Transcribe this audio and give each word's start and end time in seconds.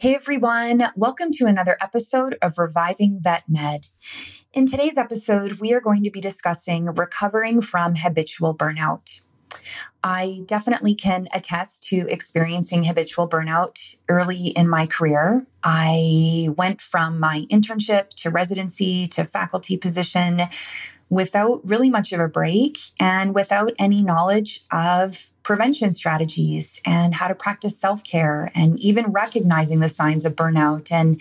Hey 0.00 0.14
everyone, 0.14 0.92
welcome 0.94 1.32
to 1.32 1.46
another 1.46 1.76
episode 1.80 2.38
of 2.40 2.56
Reviving 2.56 3.18
Vet 3.20 3.42
Med. 3.48 3.86
In 4.52 4.64
today's 4.64 4.96
episode, 4.96 5.54
we 5.54 5.72
are 5.72 5.80
going 5.80 6.04
to 6.04 6.10
be 6.12 6.20
discussing 6.20 6.84
recovering 6.84 7.60
from 7.60 7.96
habitual 7.96 8.54
burnout. 8.54 9.20
I 10.04 10.42
definitely 10.46 10.94
can 10.94 11.26
attest 11.34 11.82
to 11.88 12.06
experiencing 12.08 12.84
habitual 12.84 13.28
burnout 13.28 13.96
early 14.08 14.50
in 14.50 14.68
my 14.68 14.86
career. 14.86 15.44
I 15.64 16.50
went 16.56 16.80
from 16.80 17.18
my 17.18 17.46
internship 17.50 18.10
to 18.18 18.30
residency 18.30 19.08
to 19.08 19.24
faculty 19.24 19.76
position 19.76 20.42
without 21.10 21.60
really 21.64 21.90
much 21.90 22.12
of 22.12 22.20
a 22.20 22.28
break 22.28 22.78
and 23.00 23.34
without 23.34 23.72
any 23.78 24.02
knowledge 24.02 24.60
of 24.70 25.30
prevention 25.42 25.92
strategies 25.92 26.80
and 26.84 27.14
how 27.14 27.28
to 27.28 27.34
practice 27.34 27.78
self 27.78 28.04
care 28.04 28.50
and 28.54 28.78
even 28.80 29.06
recognizing 29.06 29.80
the 29.80 29.88
signs 29.88 30.24
of 30.24 30.36
burnout. 30.36 30.92
And 30.92 31.20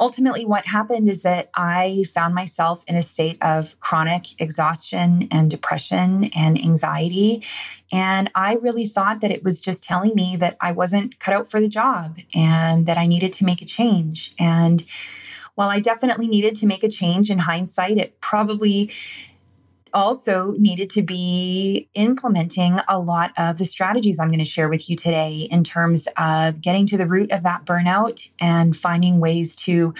ultimately, 0.00 0.44
what 0.44 0.66
happened 0.66 1.08
is 1.08 1.22
that 1.22 1.50
I 1.54 2.04
found 2.12 2.34
myself 2.34 2.84
in 2.88 2.96
a 2.96 3.02
state 3.02 3.38
of 3.40 3.78
chronic 3.78 4.40
exhaustion 4.40 5.28
and 5.30 5.48
depression 5.48 6.24
and 6.34 6.60
anxiety. 6.60 7.44
And 7.92 8.30
I 8.34 8.54
really 8.56 8.86
thought 8.86 9.20
that 9.20 9.30
it 9.30 9.44
was 9.44 9.60
just 9.60 9.82
telling 9.82 10.14
me 10.14 10.34
that 10.36 10.56
I 10.60 10.72
wasn't 10.72 11.20
cut 11.20 11.34
out 11.34 11.48
for 11.48 11.60
the 11.60 11.68
job 11.68 12.18
and 12.34 12.86
that 12.86 12.98
I 12.98 13.06
needed 13.06 13.32
to 13.34 13.44
make 13.44 13.62
a 13.62 13.66
change. 13.66 14.34
And 14.38 14.84
while 15.54 15.68
I 15.68 15.80
definitely 15.80 16.28
needed 16.28 16.54
to 16.56 16.66
make 16.66 16.82
a 16.82 16.88
change 16.88 17.30
in 17.30 17.40
hindsight, 17.40 17.98
it 17.98 18.20
probably 18.20 18.90
also 19.94 20.52
needed 20.58 20.88
to 20.90 21.02
be 21.02 21.88
implementing 21.94 22.78
a 22.88 22.98
lot 22.98 23.32
of 23.36 23.58
the 23.58 23.64
strategies 23.64 24.18
I'm 24.18 24.28
going 24.28 24.38
to 24.38 24.44
share 24.44 24.68
with 24.68 24.88
you 24.88 24.96
today 24.96 25.48
in 25.50 25.64
terms 25.64 26.08
of 26.16 26.60
getting 26.60 26.86
to 26.86 26.96
the 26.96 27.06
root 27.06 27.30
of 27.30 27.42
that 27.42 27.64
burnout 27.64 28.28
and 28.40 28.74
finding 28.74 29.20
ways 29.20 29.54
to 29.56 29.94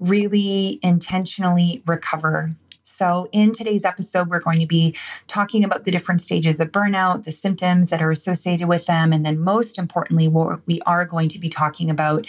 really 0.00 0.78
intentionally 0.82 1.82
recover. 1.86 2.54
So, 2.86 3.28
in 3.32 3.52
today's 3.52 3.86
episode, 3.86 4.28
we're 4.28 4.40
going 4.40 4.60
to 4.60 4.66
be 4.66 4.94
talking 5.26 5.64
about 5.64 5.84
the 5.84 5.90
different 5.90 6.20
stages 6.20 6.60
of 6.60 6.70
burnout, 6.70 7.24
the 7.24 7.32
symptoms 7.32 7.88
that 7.88 8.02
are 8.02 8.10
associated 8.10 8.68
with 8.68 8.84
them, 8.84 9.10
and 9.10 9.24
then 9.24 9.40
most 9.40 9.78
importantly, 9.78 10.28
what 10.28 10.60
we 10.66 10.82
are 10.84 11.06
going 11.06 11.28
to 11.28 11.38
be 11.38 11.48
talking 11.48 11.88
about 11.88 12.26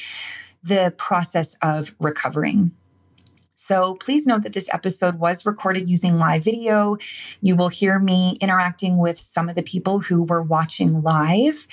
the 0.66 0.94
process 0.98 1.56
of 1.62 1.96
recovering. 2.00 2.72
So 3.56 3.96
please 3.96 4.28
note 4.28 4.44
that 4.44 4.54
this 4.54 4.70
episode 4.74 5.16
was 5.16 5.46
recorded 5.46 5.90
using 5.90 6.18
live 6.18 6.44
video. 6.44 6.98
You 7.42 7.56
will 7.56 7.70
hear 7.70 8.00
me 8.00 8.38
interacting 8.42 8.98
with 8.98 9.18
some 9.18 9.48
of 9.48 9.56
the 9.56 9.64
people 9.64 10.02
who 10.02 10.24
were 10.24 10.44
watching 10.44 11.02
live. 11.02 11.66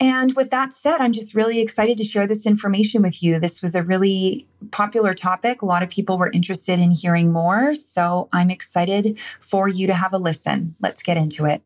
And 0.00 0.34
with 0.34 0.50
that 0.50 0.72
said, 0.72 1.00
I'm 1.00 1.12
just 1.12 1.34
really 1.34 1.60
excited 1.60 1.98
to 1.98 2.04
share 2.04 2.26
this 2.26 2.46
information 2.46 3.02
with 3.02 3.22
you. 3.22 3.38
This 3.38 3.62
was 3.62 3.74
a 3.74 3.82
really 3.82 4.46
popular 4.70 5.12
topic. 5.12 5.62
A 5.62 5.66
lot 5.66 5.82
of 5.82 5.88
people 5.88 6.18
were 6.18 6.30
interested 6.32 6.78
in 6.78 6.92
hearing 6.92 7.32
more. 7.32 7.74
So 7.74 8.28
I'm 8.32 8.50
excited 8.50 9.18
for 9.40 9.68
you 9.68 9.86
to 9.86 9.94
have 9.94 10.12
a 10.12 10.18
listen. 10.18 10.76
Let's 10.80 11.02
get 11.02 11.16
into 11.16 11.46
it. 11.46 11.62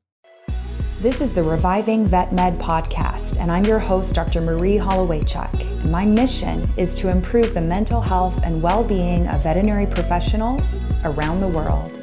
This 1.03 1.21
is 1.21 1.33
the 1.33 1.43
Reviving 1.43 2.07
Vet 2.07 2.33
Med 2.33 2.61
podcast, 2.61 3.37
and 3.41 3.51
I'm 3.51 3.65
your 3.65 3.81
host, 3.81 4.15
Dr. 4.15 4.41
Marie 4.41 4.77
Holowaychuk. 4.77 5.61
And 5.83 5.91
my 5.91 6.07
mission 6.07 6.73
is 6.77 6.95
to 6.95 7.09
improve 7.09 7.55
the 7.55 7.61
mental 7.61 8.01
health 8.01 8.41
and 8.45 8.63
well 8.63 8.85
being 8.85 9.27
of 9.27 9.43
veterinary 9.43 9.87
professionals 9.87 10.79
around 11.03 11.41
the 11.41 11.49
world. 11.49 12.02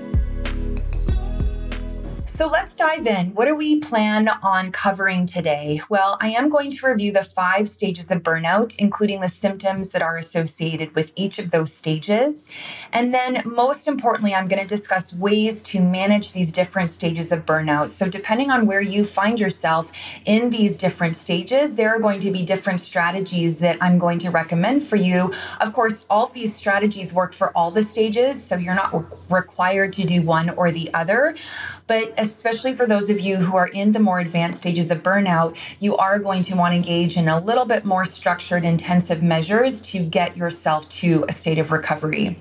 So 2.40 2.48
let's 2.48 2.74
dive 2.74 3.06
in. 3.06 3.32
What 3.36 3.48
do 3.48 3.54
we 3.54 3.82
plan 3.82 4.30
on 4.42 4.72
covering 4.72 5.26
today? 5.26 5.82
Well, 5.90 6.18
I 6.22 6.30
am 6.30 6.48
going 6.48 6.72
to 6.72 6.88
review 6.88 7.12
the 7.12 7.22
five 7.22 7.68
stages 7.68 8.12
of 8.12 8.24
burnout, 8.24 8.78
including 8.78 9.20
the 9.20 9.28
symptoms 9.28 9.92
that 9.92 10.02
are 10.02 10.16
associated 10.16 10.96
with 10.96 11.12
each 11.18 11.38
of 11.38 11.52
those 11.52 11.74
stages. 11.74 12.48
And 12.94 13.14
then, 13.14 13.42
most 13.44 13.90
importantly, 13.90 14.34
I'm 14.34 14.48
going 14.48 14.62
to 14.62 14.66
discuss 14.66 15.14
ways 15.14 15.62
to 15.64 15.82
manage 15.82 16.32
these 16.32 16.54
different 16.54 16.92
stages 16.92 17.34
of 17.34 17.46
burnout. 17.46 17.90
So, 17.90 18.08
depending 18.08 18.52
on 18.52 18.66
where 18.66 18.80
you 18.80 19.04
find 19.04 19.38
yourself 19.38 19.92
in 20.24 20.50
these 20.50 20.78
different 20.78 21.18
stages, 21.18 21.76
there 21.76 21.90
are 21.90 22.00
going 22.00 22.22
to 22.22 22.32
be 22.32 22.44
different 22.44 22.80
strategies 22.80 23.60
that 23.60 23.78
I'm 23.82 23.98
going 23.98 24.20
to 24.20 24.30
recommend 24.32 24.82
for 24.84 24.96
you. 24.96 25.34
Of 25.60 25.74
course, 25.74 26.06
all 26.10 26.28
of 26.28 26.34
these 26.34 26.56
strategies 26.56 27.14
work 27.14 27.34
for 27.34 27.52
all 27.52 27.70
the 27.70 27.84
stages, 27.84 28.42
so 28.42 28.56
you're 28.56 28.76
not 28.76 28.94
required 29.30 29.92
to 29.92 30.06
do 30.06 30.22
one 30.22 30.52
or 30.52 30.72
the 30.72 30.90
other. 30.94 31.36
But 31.90 32.14
especially 32.20 32.76
for 32.76 32.86
those 32.86 33.10
of 33.10 33.20
you 33.20 33.38
who 33.38 33.58
are 33.58 33.68
in 33.68 33.94
the 33.94 34.00
more 34.00 34.20
advanced 34.20 34.60
stages 34.60 34.92
of 34.92 35.02
burnout, 35.02 35.58
you 35.80 35.98
are 35.98 36.20
going 36.20 36.44
to 36.44 36.56
want 36.56 36.72
to 36.74 36.76
engage 36.76 37.18
in 37.18 37.28
a 37.28 37.40
little 37.40 37.66
bit 37.66 37.84
more 37.84 38.06
structured, 38.06 38.64
intensive 38.64 39.24
measures 39.24 39.82
to 39.82 39.98
get 39.98 40.38
yourself 40.38 40.88
to 40.90 41.26
a 41.28 41.34
state 41.34 41.58
of 41.58 41.72
recovery. 41.72 42.38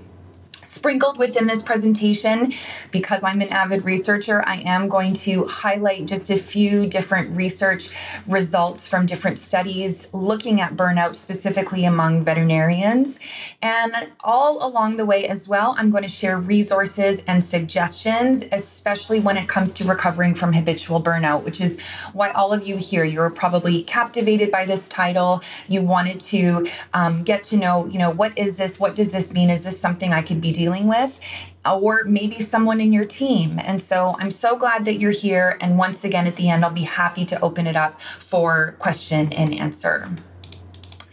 Sprinkled 0.68 1.16
within 1.16 1.46
this 1.46 1.62
presentation, 1.62 2.52
because 2.90 3.24
I'm 3.24 3.40
an 3.40 3.48
avid 3.48 3.86
researcher, 3.86 4.44
I 4.46 4.56
am 4.66 4.86
going 4.86 5.14
to 5.14 5.46
highlight 5.46 6.04
just 6.04 6.28
a 6.28 6.36
few 6.36 6.86
different 6.86 7.34
research 7.34 7.88
results 8.26 8.86
from 8.86 9.06
different 9.06 9.38
studies 9.38 10.08
looking 10.12 10.60
at 10.60 10.76
burnout 10.76 11.16
specifically 11.16 11.86
among 11.86 12.22
veterinarians. 12.22 13.18
And 13.62 13.94
all 14.22 14.64
along 14.64 14.96
the 14.96 15.06
way 15.06 15.26
as 15.26 15.48
well, 15.48 15.74
I'm 15.78 15.88
going 15.88 16.02
to 16.02 16.08
share 16.08 16.36
resources 16.36 17.24
and 17.24 17.42
suggestions, 17.42 18.44
especially 18.52 19.20
when 19.20 19.38
it 19.38 19.48
comes 19.48 19.72
to 19.72 19.84
recovering 19.84 20.34
from 20.34 20.52
habitual 20.52 21.02
burnout, 21.02 21.44
which 21.44 21.62
is 21.62 21.80
why 22.12 22.30
all 22.32 22.52
of 22.52 22.68
you 22.68 22.76
here, 22.76 23.04
you're 23.04 23.30
probably 23.30 23.84
captivated 23.84 24.50
by 24.50 24.66
this 24.66 24.86
title. 24.86 25.40
You 25.66 25.80
wanted 25.80 26.20
to 26.20 26.68
um, 26.92 27.24
get 27.24 27.42
to 27.44 27.56
know, 27.56 27.86
you 27.86 27.98
know, 27.98 28.10
what 28.10 28.36
is 28.36 28.58
this? 28.58 28.78
What 28.78 28.94
does 28.94 29.12
this 29.12 29.32
mean? 29.32 29.48
Is 29.48 29.64
this 29.64 29.80
something 29.80 30.12
I 30.12 30.20
could 30.20 30.42
be 30.42 30.57
dealing 30.58 30.86
with, 30.88 31.18
or 31.64 32.04
maybe 32.04 32.38
someone 32.40 32.80
in 32.80 32.92
your 32.92 33.04
team. 33.04 33.58
And 33.62 33.80
so 33.80 34.16
I'm 34.18 34.30
so 34.30 34.56
glad 34.56 34.84
that 34.84 34.98
you're 34.98 35.10
here. 35.12 35.56
And 35.60 35.78
once 35.78 36.04
again, 36.04 36.26
at 36.26 36.36
the 36.36 36.50
end, 36.50 36.64
I'll 36.64 36.70
be 36.70 36.82
happy 36.82 37.24
to 37.26 37.40
open 37.40 37.66
it 37.66 37.76
up 37.76 38.00
for 38.00 38.74
question 38.78 39.32
and 39.32 39.54
answer. 39.54 40.10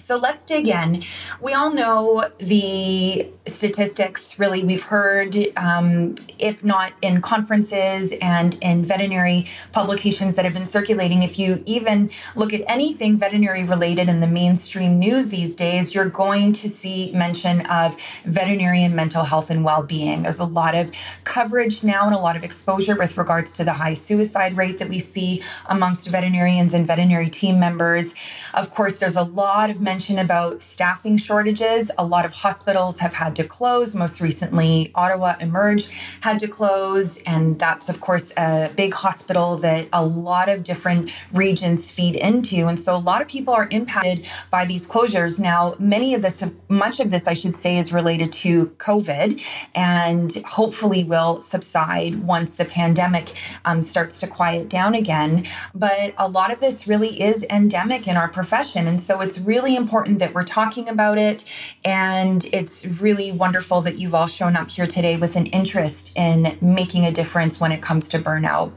So 0.06 0.18
let's 0.18 0.46
dig 0.46 0.68
in. 0.68 1.02
We 1.42 1.54
all 1.54 1.74
know 1.74 2.30
the 2.38 3.28
statistics, 3.48 4.38
really. 4.38 4.64
We've 4.64 4.84
heard, 4.84 5.36
um, 5.58 6.14
if 6.38 6.64
not 6.64 6.94
in 7.02 7.24
conferences 7.24 8.14
and 8.22 8.56
in 8.62 8.84
veterinary 8.84 9.48
publications 9.72 10.36
that 10.36 10.46
have 10.46 10.54
been 10.54 10.68
circulating, 10.68 11.24
if 11.24 11.40
you 11.40 11.64
even 11.66 12.12
look 12.36 12.54
at 12.54 12.62
anything 12.68 13.18
veterinary 13.18 13.64
related 13.64 14.08
in 14.08 14.20
the 14.20 14.28
mainstream 14.28 15.00
news 15.00 15.30
these 15.30 15.56
days, 15.56 15.96
you're 15.96 16.06
going 16.10 16.54
to 16.54 16.70
see 16.70 17.12
mention 17.12 17.62
of 17.62 17.98
veterinarian 18.26 18.94
mental 18.94 19.24
health 19.24 19.50
and 19.50 19.66
well 19.66 19.82
being. 19.82 20.22
There's 20.22 20.40
a 20.40 20.46
lot 20.46 20.76
of 20.76 20.92
coverage 21.24 21.84
now 21.84 22.06
and 22.06 22.14
a 22.14 22.20
lot 22.20 22.36
of 22.36 22.44
exposure 22.44 22.96
with 22.96 23.18
regards 23.18 23.52
to 23.54 23.64
the 23.64 23.74
high 23.74 23.96
suicide 23.96 24.56
rate 24.56 24.78
that 24.78 24.90
we 24.90 25.00
see 25.00 25.42
amongst 25.66 26.08
veterinarians 26.10 26.76
and 26.76 26.86
veterinary 26.86 27.28
team 27.28 27.60
members. 27.60 28.14
Of 28.54 28.70
course, 28.70 29.00
there's 29.00 29.16
a 29.16 29.24
lot 29.24 29.72
of 29.72 29.82
mention 29.82 29.95
mention 29.96 30.20
about 30.20 30.62
staffing 30.62 31.16
shortages. 31.16 31.90
A 31.98 32.06
lot 32.06 32.26
of 32.26 32.34
hospitals 32.34 33.00
have 33.00 33.14
had 33.14 33.34
to 33.38 33.46
close. 33.46 33.96
Most 33.96 34.20
recently, 34.20 34.92
Ottawa 34.94 35.36
Emerge 35.40 35.88
had 36.20 36.38
to 36.40 36.50
close. 36.50 37.24
And 37.24 37.58
that's, 37.58 37.88
of 37.88 38.02
course, 38.02 38.34
a 38.36 38.70
big 38.76 38.94
hospital 38.94 39.56
that 39.60 39.88
a 39.94 40.06
lot 40.06 40.50
of 40.50 40.64
different 40.64 41.12
regions 41.32 41.90
feed 41.90 42.18
into. 42.18 42.68
And 42.68 42.78
so 42.78 42.94
a 42.94 43.00
lot 43.00 43.22
of 43.22 43.30
people 43.30 43.54
are 43.54 43.70
impacted 43.72 44.28
by 44.52 44.66
these 44.66 44.86
closures. 44.86 45.40
Now, 45.40 45.76
many 45.80 46.14
of 46.14 46.22
this, 46.22 46.44
much 46.68 47.00
of 47.00 47.10
this, 47.10 47.26
I 47.26 47.34
should 47.34 47.56
say, 47.56 47.78
is 47.78 47.94
related 47.94 48.34
to 48.44 48.66
COVID 48.80 49.42
and 49.76 50.30
hopefully 50.46 51.06
will 51.06 51.40
subside 51.40 52.22
once 52.28 52.56
the 52.56 52.66
pandemic 52.66 53.32
um, 53.64 53.82
starts 53.82 54.20
to 54.20 54.28
quiet 54.28 54.68
down 54.68 54.94
again. 54.94 55.46
But 55.74 56.14
a 56.18 56.28
lot 56.28 56.52
of 56.52 56.60
this 56.60 56.86
really 56.86 57.22
is 57.22 57.46
endemic 57.50 58.10
in 58.10 58.18
our 58.18 58.28
profession. 58.28 58.88
And 58.88 59.00
so 59.00 59.22
it's 59.22 59.40
really 59.40 59.74
important 59.74 59.85
important 59.86 60.18
that 60.18 60.34
we're 60.34 60.42
talking 60.44 60.90
about 60.90 61.20
it. 61.20 61.46
And 61.84 62.44
it's 62.52 62.88
really 63.00 63.32
wonderful 63.32 63.82
that 63.82 64.00
you've 64.00 64.16
all 64.16 64.26
shown 64.26 64.56
up 64.56 64.72
here 64.72 64.88
today 64.88 65.16
with 65.16 65.36
an 65.36 65.46
interest 65.60 66.12
in 66.16 66.58
making 66.60 67.06
a 67.06 67.12
difference 67.12 67.60
when 67.60 67.72
it 67.72 67.84
comes 67.84 68.10
to 68.10 68.18
burnout. 68.18 68.72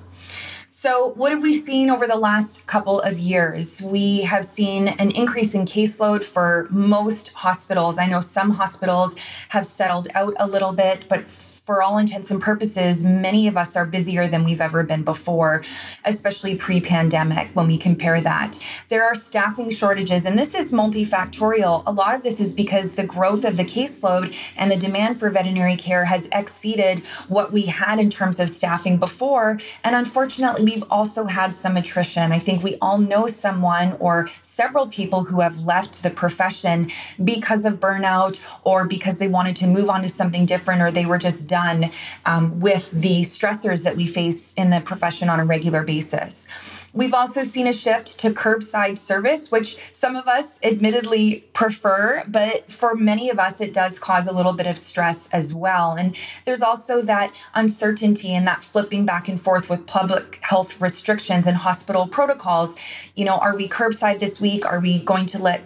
So, 0.71 1.12
what 1.17 1.33
have 1.33 1.43
we 1.43 1.55
seen 1.55 1.88
over 1.91 2.06
the 2.06 2.19
last 2.19 2.67
couple 2.67 3.00
of 3.00 3.19
years? 3.19 3.83
We 3.83 4.21
have 4.21 4.44
seen 4.44 4.88
an 4.88 5.11
increase 5.12 5.55
in 5.55 5.65
caseload 5.65 6.23
for 6.23 6.69
most 6.71 7.33
hospitals. 7.35 7.99
I 7.99 8.06
know 8.06 8.21
some 8.21 8.50
hospitals 8.50 9.17
have 9.49 9.65
settled 9.67 10.09
out 10.15 10.35
a 10.38 10.47
little 10.47 10.73
bit, 10.73 11.09
but 11.09 11.31
for 11.69 11.82
all 11.82 11.99
intents 11.99 12.31
and 12.31 12.41
purposes, 12.41 13.05
many 13.05 13.47
of 13.47 13.55
us 13.55 13.76
are 13.76 13.85
busier 13.85 14.26
than 14.26 14.43
we've 14.43 14.62
ever 14.62 14.82
been 14.82 15.03
before, 15.03 15.62
especially 16.06 16.56
pre 16.56 16.81
pandemic 16.81 17.50
when 17.53 17.67
we 17.67 17.76
compare 17.76 18.23
that. 18.23 18.59
There 18.88 19.05
are 19.05 19.15
staffing 19.15 19.69
shortages, 19.69 20.25
and 20.25 20.38
this 20.38 20.55
is 20.55 20.73
multifactorial. 20.73 21.82
A 21.85 21.93
lot 21.93 22.15
of 22.15 22.23
this 22.23 22.41
is 22.41 22.55
because 22.55 22.94
the 22.94 23.05
growth 23.05 23.44
of 23.44 23.59
the 23.59 23.67
caseload 23.67 24.35
and 24.56 24.70
the 24.70 24.79
demand 24.79 25.20
for 25.20 25.29
veterinary 25.29 25.76
care 25.76 26.06
has 26.06 26.26
exceeded 26.32 27.00
what 27.29 27.53
we 27.53 27.67
had 27.67 27.99
in 27.99 28.09
terms 28.09 28.41
of 28.41 28.49
staffing 28.49 28.97
before. 28.97 29.61
And 29.85 29.94
unfortunately, 29.94 30.64
we've 30.64 30.85
also 30.91 31.26
had 31.26 31.55
some 31.55 31.76
attrition. 31.76 32.32
I 32.32 32.38
think 32.38 32.62
we 32.62 32.79
all 32.81 32.97
know 32.97 33.26
someone 33.26 33.94
or 34.00 34.31
several 34.41 34.87
people 34.87 35.25
who 35.25 35.43
have 35.43 35.59
left 35.67 36.03
the 36.03 36.09
profession 36.09 36.91
because 37.23 37.67
of 37.67 37.75
burnout 37.75 38.43
or 38.64 38.87
because 38.87 39.19
they 39.19 39.29
wanted 39.29 39.55
to 39.56 39.67
move 39.67 39.91
on 39.91 40.00
to 40.00 40.09
something 40.09 40.47
different 40.47 40.81
or 40.81 40.91
they 40.91 41.05
were 41.05 41.19
just 41.19 41.47
done 41.47 41.58
done 41.59 41.91
um, 42.25 42.61
with 42.61 42.91
the 42.91 43.23
stressors 43.23 43.85
that 43.85 43.97
we 43.97 44.07
face 44.07 44.55
in 44.55 44.71
the 44.71 44.81
profession 44.81 45.29
on 45.29 45.39
a 45.41 45.45
regular 45.45 45.83
basis. 45.85 46.47
We've 46.95 47.15
also 47.15 47.43
seen 47.43 47.67
a 47.67 47.73
shift 47.73 48.19
to 48.21 48.31
curbside 48.31 48.97
service, 48.99 49.51
which 49.51 49.77
some 49.93 50.17
of 50.17 50.27
us 50.27 50.59
admittedly 50.63 51.45
prefer, 51.53 52.25
but 52.27 52.71
for 52.71 52.95
many 52.95 53.29
of 53.31 53.39
us, 53.39 53.61
it 53.61 53.73
does 53.73 53.99
cause 53.99 54.27
a 54.27 54.33
little 54.33 54.55
bit 54.55 54.67
of 54.67 54.79
stress 54.79 55.29
as 55.33 55.55
well. 55.55 55.97
And 55.99 56.17
there's 56.45 56.63
also 56.63 57.03
that 57.03 57.35
uncertainty 57.55 58.31
and 58.35 58.47
that 58.47 58.65
flipping 58.65 59.05
back 59.05 59.29
and 59.29 59.41
forth 59.41 59.69
with 59.69 59.87
public 59.87 60.39
health 60.43 60.81
restrictions 60.81 61.47
and 61.47 61.57
hospital 61.59 62.07
protocols. 62.07 62.77
You 63.15 63.27
know, 63.27 63.37
are 63.37 63.55
we 63.55 63.69
curbside 63.69 64.19
this 64.19 64.41
week? 64.41 64.65
Are 64.65 64.81
we 64.81 65.01
going 65.01 65.27
to 65.27 65.39
let 65.39 65.63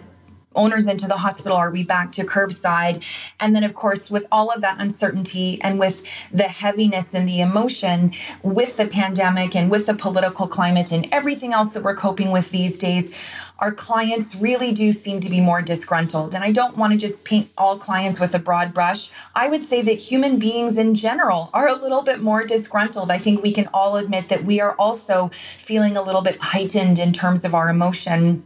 owners 0.55 0.87
into 0.87 1.07
the 1.07 1.17
hospital? 1.17 1.57
Are 1.57 1.71
we 1.71 1.83
back 1.83 2.11
to 2.13 2.23
curbside? 2.23 3.03
And 3.39 3.55
then, 3.55 3.63
of 3.63 3.73
course, 3.73 4.09
with 4.09 4.25
all 4.31 4.49
of 4.49 4.61
that 4.61 4.79
uncertainty 4.79 5.59
and 5.61 5.79
with 5.79 6.03
the 6.31 6.43
heaviness 6.43 7.13
and 7.13 7.27
the 7.27 7.41
emotion 7.41 8.13
with 8.41 8.77
the 8.77 8.85
pandemic 8.85 9.55
and 9.55 9.69
with 9.69 9.85
the 9.85 9.93
political 9.93 10.47
climate 10.47 10.91
and 10.91 11.07
everything 11.11 11.53
else 11.53 11.73
that 11.73 11.83
we're 11.83 11.95
coping 11.95 12.31
with 12.31 12.51
these 12.51 12.77
days, 12.77 13.13
our 13.59 13.71
clients 13.71 14.35
really 14.35 14.71
do 14.71 14.91
seem 14.91 15.19
to 15.21 15.29
be 15.29 15.39
more 15.39 15.61
disgruntled. 15.61 16.35
And 16.35 16.43
I 16.43 16.51
don't 16.51 16.77
want 16.77 16.91
to 16.93 16.99
just 16.99 17.23
paint 17.23 17.49
all 17.57 17.77
clients 17.77 18.19
with 18.19 18.35
a 18.35 18.39
broad 18.39 18.73
brush. 18.73 19.11
I 19.35 19.49
would 19.49 19.63
say 19.63 19.81
that 19.81 19.93
human 19.93 20.39
beings 20.39 20.77
in 20.77 20.95
general 20.95 21.49
are 21.53 21.67
a 21.67 21.75
little 21.75 22.01
bit 22.01 22.21
more 22.21 22.43
disgruntled. 22.43 23.11
I 23.11 23.17
think 23.17 23.41
we 23.41 23.53
can 23.53 23.69
all 23.73 23.95
admit 23.95 24.29
that 24.29 24.43
we 24.43 24.59
are 24.59 24.73
also 24.73 25.29
feeling 25.57 25.95
a 25.95 26.01
little 26.01 26.21
bit 26.21 26.41
heightened 26.41 26.99
in 26.99 27.13
terms 27.13 27.45
of 27.45 27.55
our 27.55 27.69
emotion 27.69 28.43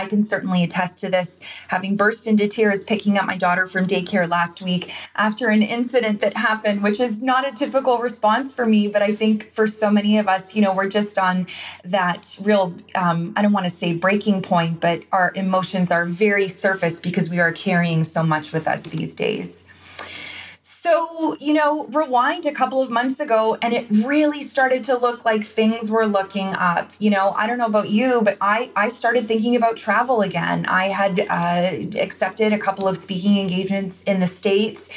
I 0.00 0.06
can 0.06 0.22
certainly 0.22 0.64
attest 0.64 0.98
to 1.00 1.10
this, 1.10 1.40
having 1.68 1.94
burst 1.94 2.26
into 2.26 2.48
tears 2.48 2.84
picking 2.84 3.18
up 3.18 3.26
my 3.26 3.36
daughter 3.36 3.66
from 3.66 3.86
daycare 3.86 4.28
last 4.28 4.62
week 4.62 4.90
after 5.14 5.48
an 5.48 5.62
incident 5.62 6.22
that 6.22 6.36
happened, 6.36 6.82
which 6.82 7.00
is 7.00 7.20
not 7.20 7.46
a 7.46 7.52
typical 7.54 7.98
response 7.98 8.52
for 8.52 8.64
me. 8.64 8.88
But 8.88 9.02
I 9.02 9.12
think 9.14 9.50
for 9.50 9.66
so 9.66 9.90
many 9.90 10.16
of 10.18 10.26
us, 10.26 10.54
you 10.54 10.62
know, 10.62 10.72
we're 10.74 10.88
just 10.88 11.18
on 11.18 11.46
that 11.84 12.38
real, 12.40 12.74
um, 12.94 13.34
I 13.36 13.42
don't 13.42 13.52
want 13.52 13.64
to 13.64 13.70
say 13.70 13.92
breaking 13.92 14.40
point, 14.40 14.80
but 14.80 15.04
our 15.12 15.32
emotions 15.34 15.90
are 15.90 16.06
very 16.06 16.48
surface 16.48 16.98
because 16.98 17.28
we 17.28 17.38
are 17.38 17.52
carrying 17.52 18.02
so 18.04 18.22
much 18.22 18.52
with 18.52 18.66
us 18.66 18.84
these 18.84 19.14
days. 19.14 19.69
So, 20.82 21.36
you 21.38 21.52
know, 21.52 21.84
rewind 21.88 22.46
a 22.46 22.52
couple 22.52 22.80
of 22.80 22.90
months 22.90 23.20
ago 23.20 23.58
and 23.60 23.74
it 23.74 23.86
really 23.90 24.40
started 24.40 24.82
to 24.84 24.96
look 24.96 25.26
like 25.26 25.44
things 25.44 25.90
were 25.90 26.06
looking 26.06 26.54
up. 26.54 26.90
You 26.98 27.10
know, 27.10 27.32
I 27.36 27.46
don't 27.46 27.58
know 27.58 27.66
about 27.66 27.90
you, 27.90 28.22
but 28.24 28.38
I 28.40 28.70
I 28.74 28.88
started 28.88 29.26
thinking 29.26 29.54
about 29.56 29.76
travel 29.76 30.22
again. 30.22 30.64
I 30.64 30.86
had 30.86 31.20
uh, 31.28 32.00
accepted 32.00 32.54
a 32.54 32.58
couple 32.58 32.88
of 32.88 32.96
speaking 32.96 33.36
engagements 33.36 34.02
in 34.04 34.20
the 34.20 34.26
states 34.26 34.88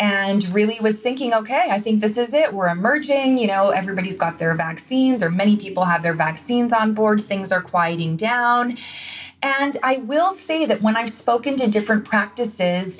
and 0.00 0.42
really 0.52 0.80
was 0.80 1.00
thinking, 1.02 1.32
okay, 1.32 1.68
I 1.70 1.78
think 1.78 2.00
this 2.00 2.18
is 2.18 2.34
it. 2.34 2.52
We're 2.52 2.70
emerging, 2.70 3.38
you 3.38 3.46
know, 3.46 3.70
everybody's 3.70 4.18
got 4.18 4.40
their 4.40 4.56
vaccines 4.56 5.22
or 5.22 5.30
many 5.30 5.56
people 5.56 5.84
have 5.84 6.02
their 6.02 6.14
vaccines 6.14 6.72
on 6.72 6.94
board. 6.94 7.22
Things 7.22 7.52
are 7.52 7.62
quieting 7.62 8.16
down. 8.16 8.76
And 9.40 9.76
I 9.84 9.98
will 9.98 10.32
say 10.32 10.66
that 10.66 10.82
when 10.82 10.96
I've 10.96 11.12
spoken 11.12 11.56
to 11.56 11.68
different 11.68 12.04
practices, 12.04 12.98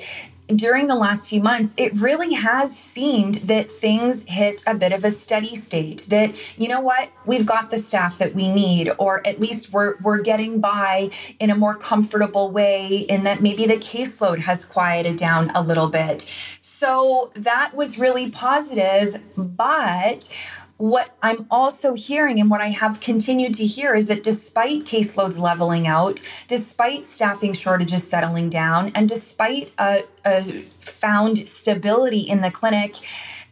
during 0.55 0.87
the 0.87 0.95
last 0.95 1.29
few 1.29 1.41
months, 1.41 1.75
it 1.77 1.93
really 1.95 2.33
has 2.33 2.77
seemed 2.77 3.35
that 3.35 3.69
things 3.69 4.25
hit 4.27 4.63
a 4.65 4.73
bit 4.73 4.91
of 4.91 5.05
a 5.05 5.11
steady 5.11 5.55
state. 5.55 6.07
That, 6.09 6.35
you 6.57 6.67
know 6.67 6.81
what, 6.81 7.09
we've 7.25 7.45
got 7.45 7.69
the 7.69 7.77
staff 7.77 8.17
that 8.17 8.33
we 8.33 8.49
need, 8.49 8.91
or 8.97 9.25
at 9.27 9.39
least 9.39 9.71
we're, 9.71 9.97
we're 10.01 10.21
getting 10.21 10.59
by 10.59 11.11
in 11.39 11.49
a 11.49 11.55
more 11.55 11.75
comfortable 11.75 12.51
way, 12.51 12.97
in 12.97 13.23
that 13.23 13.41
maybe 13.41 13.65
the 13.65 13.77
caseload 13.77 14.39
has 14.39 14.65
quieted 14.65 15.17
down 15.17 15.51
a 15.51 15.61
little 15.61 15.87
bit. 15.87 16.31
So 16.61 17.31
that 17.35 17.75
was 17.75 17.99
really 17.99 18.29
positive, 18.29 19.21
but 19.35 20.33
what 20.79 21.13
I'm 21.21 21.45
also 21.51 21.93
hearing 21.93 22.39
and 22.39 22.49
what 22.49 22.61
I 22.61 22.69
have 22.69 23.01
continued 23.01 23.53
to 23.55 23.67
hear 23.67 23.93
is 23.93 24.07
that 24.07 24.23
despite 24.23 24.85
caseloads 24.85 25.37
leveling 25.37 25.87
out, 25.87 26.21
despite 26.47 27.05
staffing 27.05 27.51
shortages 27.51 28.09
settling 28.09 28.47
down, 28.47 28.93
and 28.95 29.07
despite 29.07 29.73
a, 29.77 30.03
a 30.25 30.41
found 30.79 31.49
stability 31.49 32.21
in 32.21 32.39
the 32.39 32.49
clinic, 32.49 32.95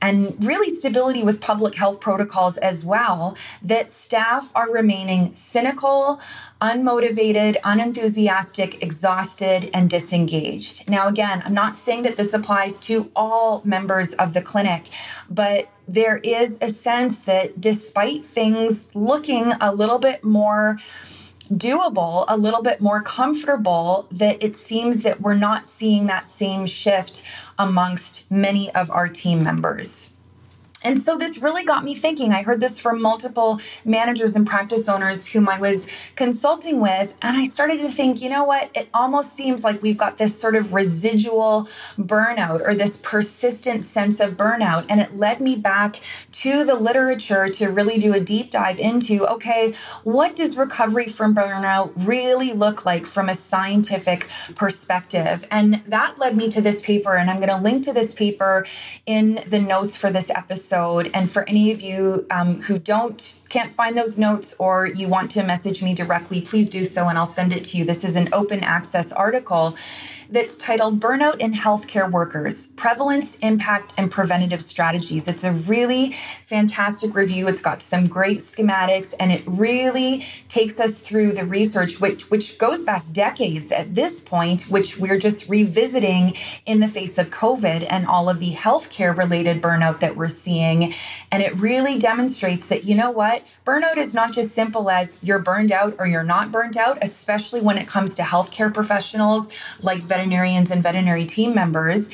and 0.02 0.42
really 0.46 0.70
stability 0.70 1.22
with 1.22 1.42
public 1.42 1.76
health 1.76 2.00
protocols 2.00 2.58
as 2.58 2.86
well, 2.86 3.36
that 3.62 3.90
staff 3.90 4.50
are 4.56 4.72
remaining 4.72 5.36
cynical, 5.36 6.22
unmotivated, 6.62 7.58
unenthusiastic, 7.66 8.82
exhausted, 8.82 9.70
and 9.74 9.90
disengaged. 9.90 10.88
Now, 10.88 11.10
again, 11.10 11.42
I'm 11.44 11.54
not 11.54 11.76
saying 11.76 12.04
that 12.04 12.16
this 12.16 12.34
applies 12.34 12.80
to 12.82 13.12
all 13.18 13.62
members 13.66 14.14
of 14.14 14.34
the 14.34 14.42
clinic, 14.42 14.88
but 15.30 15.68
there 15.88 16.18
is 16.18 16.58
a 16.62 16.68
sense 16.68 17.22
that 17.22 17.60
despite 17.62 18.26
things 18.26 18.90
looking 18.94 19.54
a 19.62 19.74
little 19.74 20.00
bit 20.00 20.24
more 20.24 20.80
doable, 21.54 22.26
a 22.28 22.36
little 22.36 22.62
bit 22.62 22.82
more 22.82 23.02
comfortable, 23.02 24.08
that 24.12 24.42
it 24.44 24.56
seems 24.56 25.04
that 25.04 25.22
we're 25.22 25.34
not 25.34 25.66
seeing 25.66 26.08
that 26.08 26.28
same 26.28 26.66
shift 26.66 27.24
amongst 27.58 28.30
many 28.30 28.74
of 28.76 28.92
our 28.92 29.08
team 29.08 29.44
members. 29.44 30.12
And 30.84 31.02
so 31.02 31.18
this 31.18 31.40
really 31.40 31.64
got 31.64 31.84
me 31.84 31.96
thinking. 31.96 32.34
I 32.34 32.44
heard 32.44 32.62
this 32.62 32.80
from 32.80 33.02
multiple 33.02 33.60
managers 33.84 34.36
and 34.36 34.46
practice 34.46 34.88
owners 34.88 35.28
whom 35.28 35.50
I 35.50 35.60
was 35.60 35.88
consulting 36.16 36.80
with. 36.80 37.16
And 37.22 37.38
I 37.38 37.46
started 37.46 37.80
to 37.80 37.90
think, 37.90 38.22
you 38.22 38.30
know 38.30 38.44
what? 38.44 38.70
It 38.76 38.88
almost 38.94 39.34
seems 39.34 39.64
like 39.64 39.82
we've 39.82 39.98
got 39.98 40.18
this 40.18 40.40
sort 40.40 40.56
of 40.56 40.74
residual 40.74 41.68
burnout 41.98 42.62
or 42.66 42.76
this 42.76 42.98
persistent 42.98 43.86
sense 43.86 44.20
of 44.20 44.38
burnout. 44.38 44.86
And 44.90 45.02
it 45.02 45.16
led 45.16 45.42
me 45.42 45.56
back 45.56 46.00
to 46.42 46.64
the 46.64 46.76
literature 46.76 47.50
to 47.50 47.68
really 47.68 47.98
do 47.98 48.14
a 48.14 48.20
deep 48.20 48.52
dive 48.52 48.78
into 48.78 49.26
okay, 49.26 49.74
what 50.04 50.36
does 50.36 50.56
recovery 50.56 51.08
from 51.08 51.34
burnout 51.34 51.92
really 51.96 52.54
look 52.54 52.86
like 52.86 53.08
from 53.08 53.28
a 53.28 53.34
scientific 53.34 54.28
perspective? 54.56 55.48
And 55.50 55.82
that 55.88 56.20
led 56.20 56.38
me 56.38 56.48
to 56.50 56.62
this 56.62 56.82
paper. 56.84 57.16
And 57.16 57.32
I'm 57.32 57.38
going 57.38 57.50
to 57.50 57.58
link 57.58 57.84
to 57.86 57.94
this 57.94 58.14
paper 58.14 58.68
in 59.08 59.40
the 59.48 59.58
notes 59.58 59.98
for 59.98 60.12
this 60.12 60.30
episode. 60.30 61.10
And 61.12 61.28
for 61.28 61.44
any 61.50 61.72
of 61.72 61.82
you 61.82 62.28
um, 62.30 62.62
who 62.62 62.78
don't 62.78 63.34
can't 63.50 63.72
find 63.72 63.98
those 63.98 64.20
notes 64.20 64.56
or 64.60 64.88
you 64.88 65.08
want 65.08 65.32
to 65.32 65.44
message 65.44 65.82
me 65.82 65.94
directly, 65.94 66.42
please 66.42 66.70
do 66.70 66.84
so 66.84 67.08
and 67.08 67.18
I'll 67.18 67.26
send 67.26 67.54
it 67.54 67.64
to 67.66 67.78
you. 67.78 67.86
This 67.86 68.04
is 68.04 68.16
an 68.16 68.30
open 68.34 68.60
access 68.60 69.12
article 69.12 69.76
that's 70.30 70.58
titled 70.58 71.00
Burnout 71.00 71.40
in 71.40 71.54
Healthcare 71.54 72.10
Workers 72.12 72.68
Prevalence, 72.68 73.38
Impact, 73.38 73.94
and 73.98 74.12
Preventative 74.12 74.62
Strategies. 74.62 75.28
It's 75.28 75.44
a 75.44 75.54
really 75.54 76.12
fantastic 76.44 77.16
review. 77.16 77.48
It's 77.48 77.62
got 77.62 77.82
some 77.82 78.08
great 78.08 78.40
schematics 78.40 79.14
and 79.20 79.32
it 79.32 79.44
really 79.46 80.26
takes 80.48 80.80
us 80.80 81.00
through 81.00 81.34
the 81.34 81.46
research, 81.46 82.02
which, 82.02 82.30
which 82.30 82.58
goes 82.58 82.84
back 82.84 83.04
decades 83.12 83.72
at 83.72 83.96
this 83.96 84.20
point, 84.20 84.64
which 84.64 84.98
we're 84.98 85.18
just 85.18 85.48
revisiting 85.48 86.36
in 86.66 86.82
the 86.82 86.88
face 86.88 87.18
of 87.18 87.30
COVID 87.30 87.88
and 87.90 88.06
all 88.06 88.30
of 88.30 88.40
the 88.40 88.54
healthcare 88.54 89.16
related 89.18 89.62
burnout 89.62 90.02
that 90.02 90.18
we're 90.18 90.28
seeing. 90.28 90.94
And 91.32 91.42
it 91.42 91.58
really 91.60 91.98
demonstrates 91.98 92.68
that, 92.68 92.84
you 92.84 92.96
know 92.96 93.12
what? 93.12 93.44
Burnout 93.66 93.98
is 93.98 94.14
not 94.14 94.34
just 94.34 94.54
simple 94.54 94.90
as 94.90 95.16
you're 95.22 95.40
burned 95.40 95.72
out 95.72 95.96
or 96.00 96.08
you're 96.08 96.24
not 96.24 96.52
burned 96.52 96.78
out, 96.78 96.98
especially 97.02 97.62
when 97.62 97.78
it 97.78 97.88
comes 97.88 98.14
to 98.16 98.24
healthcare 98.24 98.74
professionals 98.74 99.50
like 99.82 100.00
veterinarians 100.00 100.17
and 100.18 100.82
veterinary 100.84 101.26
team 101.26 101.54
members, 101.54 102.10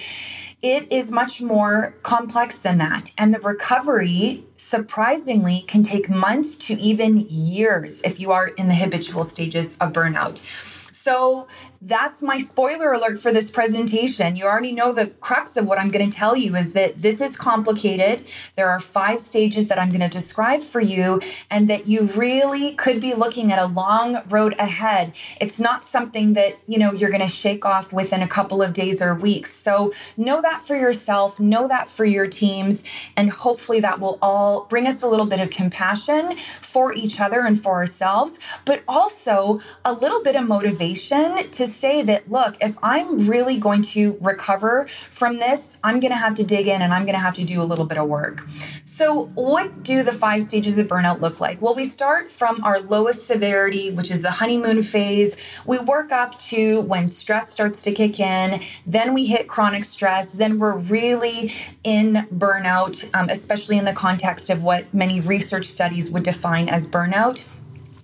it 0.62 0.88
is 0.92 1.12
much 1.12 1.42
more 1.42 1.96
complex 2.04 2.60
than 2.60 2.78
that. 2.78 3.12
And 3.18 3.34
the 3.34 3.40
recovery, 3.40 4.46
surprisingly, 4.56 5.66
can 5.68 5.84
take 5.84 6.10
months 6.10 6.58
to 6.60 6.80
even 6.80 7.26
years 7.30 8.02
if 8.02 8.20
you 8.20 8.32
are 8.32 8.48
in 8.48 8.70
the 8.70 8.76
habitual 8.76 9.26
stages 9.26 9.78
of 9.80 9.92
burnout. 9.92 10.46
So, 10.94 11.48
that's 11.86 12.24
my 12.24 12.38
spoiler 12.38 12.94
alert 12.94 13.20
for 13.20 13.34
this 13.34 13.52
presentation. 13.52 14.38
You 14.38 14.46
already 14.46 14.72
know 14.72 14.94
the 14.94 15.08
crux 15.20 15.58
of 15.58 15.66
what 15.66 15.78
I'm 15.78 15.90
going 15.90 16.10
to 16.10 16.16
tell 16.16 16.38
you 16.38 16.56
is 16.56 16.72
that 16.74 17.02
this 17.02 17.20
is 17.20 17.36
complicated. 17.36 18.26
There 18.56 18.70
are 18.70 18.80
five 18.80 19.20
stages 19.20 19.68
that 19.68 19.78
I'm 19.78 19.90
going 19.90 20.00
to 20.00 20.08
describe 20.08 20.64
for 20.64 20.80
you, 20.80 21.20
and 21.50 21.68
that 21.68 21.86
you 21.86 22.04
really 22.16 22.74
could 22.76 23.02
be 23.02 23.14
looking 23.14 23.52
at 23.52 23.60
a 23.60 23.66
long 23.66 24.22
road 24.30 24.56
ahead. 24.58 25.14
It's 25.42 25.60
not 25.60 25.84
something 25.84 26.34
that, 26.34 26.58
you 26.68 26.78
know, 26.78 26.94
you're 26.94 27.10
going 27.10 27.22
to 27.22 27.28
shake 27.28 27.66
off 27.66 27.92
within 27.92 28.22
a 28.22 28.28
couple 28.28 28.62
of 28.62 28.72
days 28.72 29.02
or 29.02 29.14
weeks. 29.14 29.52
So 29.54 29.92
know 30.16 30.42
that 30.42 30.62
for 30.62 30.78
yourself, 30.78 31.38
know 31.38 31.68
that 31.68 31.90
for 31.90 32.06
your 32.06 32.28
teams, 32.28 32.86
and 33.18 33.30
hopefully 33.30 33.82
that 33.82 34.00
will 34.00 34.20
all 34.22 34.66
bring 34.70 34.88
us 34.88 35.02
a 35.02 35.08
little 35.08 35.26
bit 35.26 35.42
of 35.42 35.50
compassion 35.50 36.38
for 36.62 36.94
each 36.94 37.20
other 37.20 37.42
and 37.42 37.62
for 37.62 37.74
ourselves, 37.74 38.40
but 38.64 38.84
also 38.88 39.60
a 39.84 39.92
little 39.92 40.24
bit 40.24 40.38
of 40.38 40.48
motivation 40.48 41.50
to 41.52 41.73
say 41.74 42.02
that, 42.04 42.30
look, 42.30 42.56
if 42.62 42.78
I'm 42.82 43.28
really 43.28 43.58
going 43.58 43.82
to 43.94 44.18
recover 44.22 44.88
from 45.10 45.40
this, 45.40 45.78
I'm 45.84 46.00
going 46.00 46.12
to 46.12 46.18
have 46.18 46.36
to 46.36 46.44
dig 46.44 46.68
in 46.68 46.82
and 46.82 46.94
I'm 46.94 47.04
going 47.04 47.16
to 47.16 47.22
have 47.22 47.34
to 47.36 47.44
do 47.44 47.62
a 47.62 47.64
little 47.64 47.86
bit 47.86 47.98
of 47.98 48.08
work. 48.08 48.48
So, 48.86 49.26
what 49.36 49.84
do 49.84 50.04
the 50.04 50.14
five 50.14 50.44
stages 50.44 50.78
of 50.78 50.88
burnout 50.88 51.22
look 51.22 51.40
like? 51.40 51.62
Well, 51.62 51.76
we 51.76 51.86
start 51.86 52.32
from 52.32 52.64
our 52.64 52.80
lowest 52.80 53.28
severity, 53.28 53.92
which 53.92 54.12
is 54.12 54.22
the 54.22 54.32
honeymoon 54.32 54.84
phase. 54.84 55.36
We 55.66 55.80
work 55.80 56.12
up 56.12 56.38
to 56.40 56.82
when 56.82 57.08
stress 57.08 57.50
starts 57.50 57.82
to 57.84 57.92
kick 57.92 58.20
in, 58.20 58.62
then 58.86 59.14
we 59.14 59.26
hit 59.26 59.48
chronic 59.48 59.86
stress, 59.86 60.34
then 60.34 60.60
we're 60.60 60.78
really 60.78 61.54
in 61.84 62.28
burnout, 62.34 63.10
um, 63.14 63.28
especially 63.30 63.78
in 63.78 63.86
the 63.86 63.94
context 63.94 64.50
of 64.50 64.62
what 64.62 64.94
many 64.94 65.20
research 65.20 65.66
studies 65.66 66.12
would 66.12 66.24
define 66.24 66.70
as 66.70 66.88
burnout. 66.88 67.46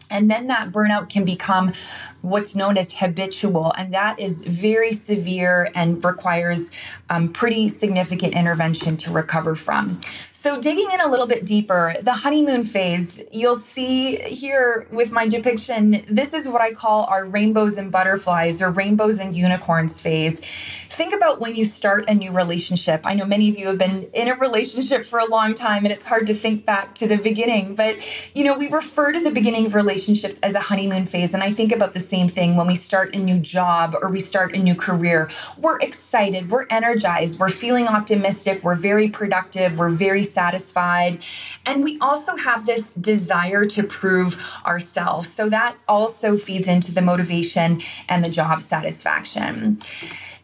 And 0.10 0.30
then 0.30 0.48
that 0.48 0.72
burnout 0.72 1.10
can 1.10 1.24
become 1.24 1.74
what's 2.22 2.56
known 2.56 2.78
as 2.78 2.94
habitual, 2.94 3.72
and 3.78 3.94
that 3.94 4.20
is 4.20 4.44
very 4.44 4.92
severe 4.92 5.70
and 5.74 6.04
requires 6.04 6.72
um, 7.10 7.32
pretty 7.32 7.70
significant 7.70 8.34
intervention 8.34 8.98
to 8.98 9.12
recover 9.12 9.56
from. 9.56 10.00
So, 10.34 10.60
digging 10.60 10.90
in 10.92 11.00
a 11.00 11.08
little 11.08 11.28
bit 11.28 11.46
deeper, 11.46 11.94
the 12.02 12.14
honeymoon 12.14 12.64
phase, 12.64 13.22
you'll 13.32 13.56
see 13.56 14.18
here 14.18 14.88
with 14.92 15.12
my 15.12 15.28
depiction, 15.28 16.04
this 16.10 16.34
is 16.34 16.50
what 16.50 16.62
I 16.62 16.74
call 16.74 17.06
our 17.06 17.26
rainbows 17.26 17.78
and 17.78 17.92
butterflies 17.92 18.62
or 18.62 18.70
rainbows 18.70 19.20
and 19.20 19.36
unicorns 19.36 20.00
phase. 20.00 20.42
Think 20.90 21.14
about 21.14 21.40
when 21.40 21.56
you 21.56 21.66
start 21.66 22.10
a 22.10 22.14
new 22.14 22.32
relationship. 22.32 23.02
I 23.06 23.14
know 23.14 23.26
many 23.26 23.48
of 23.48 23.58
you 23.58 23.68
have 23.68 23.78
been 23.78 24.10
in 24.14 24.28
a 24.28 24.36
relationship 24.36 25.06
for 25.06 25.20
a 25.20 25.26
long 25.26 25.54
time 25.54 25.86
and 25.86 25.94
it's 25.94 26.06
hard 26.06 26.28
to 26.28 26.34
think 26.34 26.66
back 26.66 26.96
to 26.96 27.08
the 27.08 27.18
beginning, 27.18 27.76
but 27.76 27.96
you 28.34 28.44
know, 28.44 28.58
we 28.58 28.70
refer 28.70 29.12
to 29.12 29.24
the 29.24 29.32
beginning 29.32 29.68
of 29.68 29.76
relationships 29.76 29.99
as 30.08 30.56
a 30.56 30.60
honeymoon 30.60 31.06
phase. 31.06 31.34
And 31.34 31.44
I 31.44 31.52
think 31.52 31.72
about 31.72 31.94
the 31.94 32.00
same 32.00 32.30
thing 32.30 32.56
when 32.56 32.68
we 32.68 32.76
start 32.76 33.16
a 33.16 33.20
new 33.20 33.40
job 33.40 33.96
or 34.02 34.10
we 34.10 34.20
start 34.20 34.56
a 34.56 34.60
new 34.60 34.76
career. 34.76 35.30
We're 35.58 35.80
excited, 35.80 36.50
we're 36.50 36.68
energized, 36.70 37.40
we're 37.40 37.50
feeling 37.50 37.88
optimistic, 37.88 38.64
we're 38.64 38.76
very 38.76 39.10
productive, 39.10 39.78
we're 39.78 39.90
very 39.90 40.24
satisfied. 40.24 41.20
And 41.66 41.84
we 41.84 41.98
also 42.00 42.36
have 42.38 42.66
this 42.66 42.94
desire 42.94 43.66
to 43.66 43.84
prove 43.84 44.42
ourselves. 44.66 45.30
So 45.30 45.50
that 45.50 45.76
also 45.88 46.38
feeds 46.38 46.68
into 46.68 46.94
the 46.94 47.02
motivation 47.02 47.82
and 48.08 48.24
the 48.24 48.30
job 48.30 48.62
satisfaction 48.62 49.80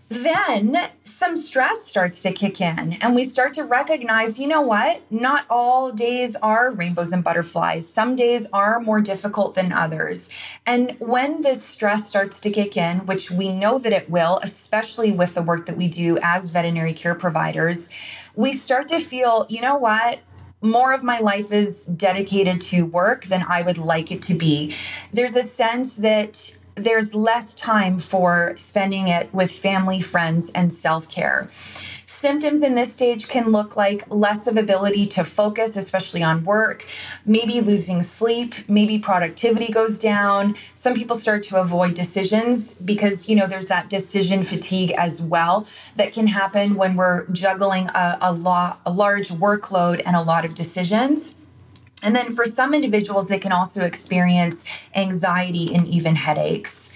then 0.10 0.90
some 1.04 1.36
stress 1.36 1.84
starts 1.84 2.22
to 2.22 2.32
kick 2.32 2.62
in 2.62 2.94
and 2.94 3.16
we 3.16 3.24
start 3.24 3.54
to 3.54 3.64
recognize 3.64 4.40
you 4.40 4.48
know 4.48 4.62
what? 4.62 5.02
Not 5.12 5.46
all 5.50 5.92
days 5.92 6.36
are 6.38 6.72
rainbows 6.72 7.12
and 7.12 7.24
butterflies. 7.24 7.92
Some 7.92 8.16
days 8.16 8.48
are 8.54 8.80
more 8.80 9.02
difficult 9.02 9.56
than 9.56 9.72
others. 9.72 10.30
And 10.66 10.96
when 11.00 11.42
this 11.42 11.64
stress 11.64 12.08
starts 12.08 12.40
to 12.42 12.52
kick 12.52 12.78
in 12.78 13.06
which 13.08 13.32
we 13.32 13.50
know 13.50 13.80
that 13.80 13.94
it 13.94 14.10
will 14.10 14.40
especially 14.44 15.12
with 15.12 15.34
the 15.34 15.42
work 15.42 15.66
that 15.66 15.78
we 15.78 15.88
do 15.88 16.20
as 16.22 16.52
veterinary 16.52 16.94
care 16.94 17.16
providers 17.16 17.90
we 18.36 18.54
start 18.54 18.88
to 18.90 19.00
feel 19.00 19.46
you 19.50 19.62
know 19.62 19.78
what? 19.78 20.20
More 20.62 20.94
of 20.94 21.04
my 21.04 21.20
life 21.20 21.52
is 21.52 21.86
dedicated 21.86 22.62
to 22.62 22.84
work 22.84 23.26
than 23.26 23.44
I 23.48 23.62
would 23.62 23.78
like 23.78 24.12
it 24.12 24.22
to 24.24 24.36
be. 24.36 24.76
There's 25.12 25.36
a 25.36 25.44
sense 25.44 25.98
that 25.98 26.56
there's 26.76 27.16
less 27.16 27.56
time 27.56 28.00
for 28.00 28.54
spending 28.58 29.08
it 29.08 29.34
with 29.34 29.52
family, 29.52 30.02
friends, 30.02 30.52
and 30.54 30.72
self 30.72 31.10
care. 31.10 31.50
Symptoms 32.06 32.64
in 32.64 32.76
this 32.76 32.94
stage 32.94 33.28
can 33.28 33.52
look 33.52 33.76
like 33.76 34.04
less 34.10 34.48
of 34.48 34.58
ability 34.58 35.06
to 35.06 35.24
focus, 35.24 35.76
especially 35.76 36.24
on 36.24 36.44
work, 36.44 36.86
maybe 37.26 37.62
losing 37.62 38.02
sleep, 38.02 38.56
maybe 38.70 39.00
productivity 39.00 39.72
goes 39.72 39.98
down. 39.98 40.56
Some 40.76 40.94
people 40.94 41.16
start 41.16 41.44
to 41.44 41.58
avoid 41.58 41.94
decisions 41.94 42.74
because, 42.74 43.28
you 43.28 43.36
know, 43.36 43.48
there's 43.48 43.68
that 43.68 43.90
decision 43.90 44.44
fatigue 44.44 44.92
as 44.98 45.22
well 45.22 45.68
that 45.98 46.14
can 46.14 46.28
happen 46.28 46.76
when 46.76 46.96
we're 46.96 47.26
juggling 47.28 47.90
a, 47.90 48.18
a, 48.22 48.32
lot, 48.32 48.80
a 48.86 48.92
large 48.92 49.30
workload 49.30 50.02
and 50.06 50.16
a 50.16 50.22
lot 50.22 50.46
of 50.46 50.54
decisions. 50.54 51.36
And 52.04 52.16
then 52.16 52.32
for 52.32 52.46
some 52.46 52.74
individuals, 52.74 53.28
they 53.28 53.40
can 53.40 53.52
also 53.52 53.86
experience 53.86 54.66
anxiety 54.96 55.74
and 55.74 55.88
even 55.88 56.16
headaches. 56.16 56.92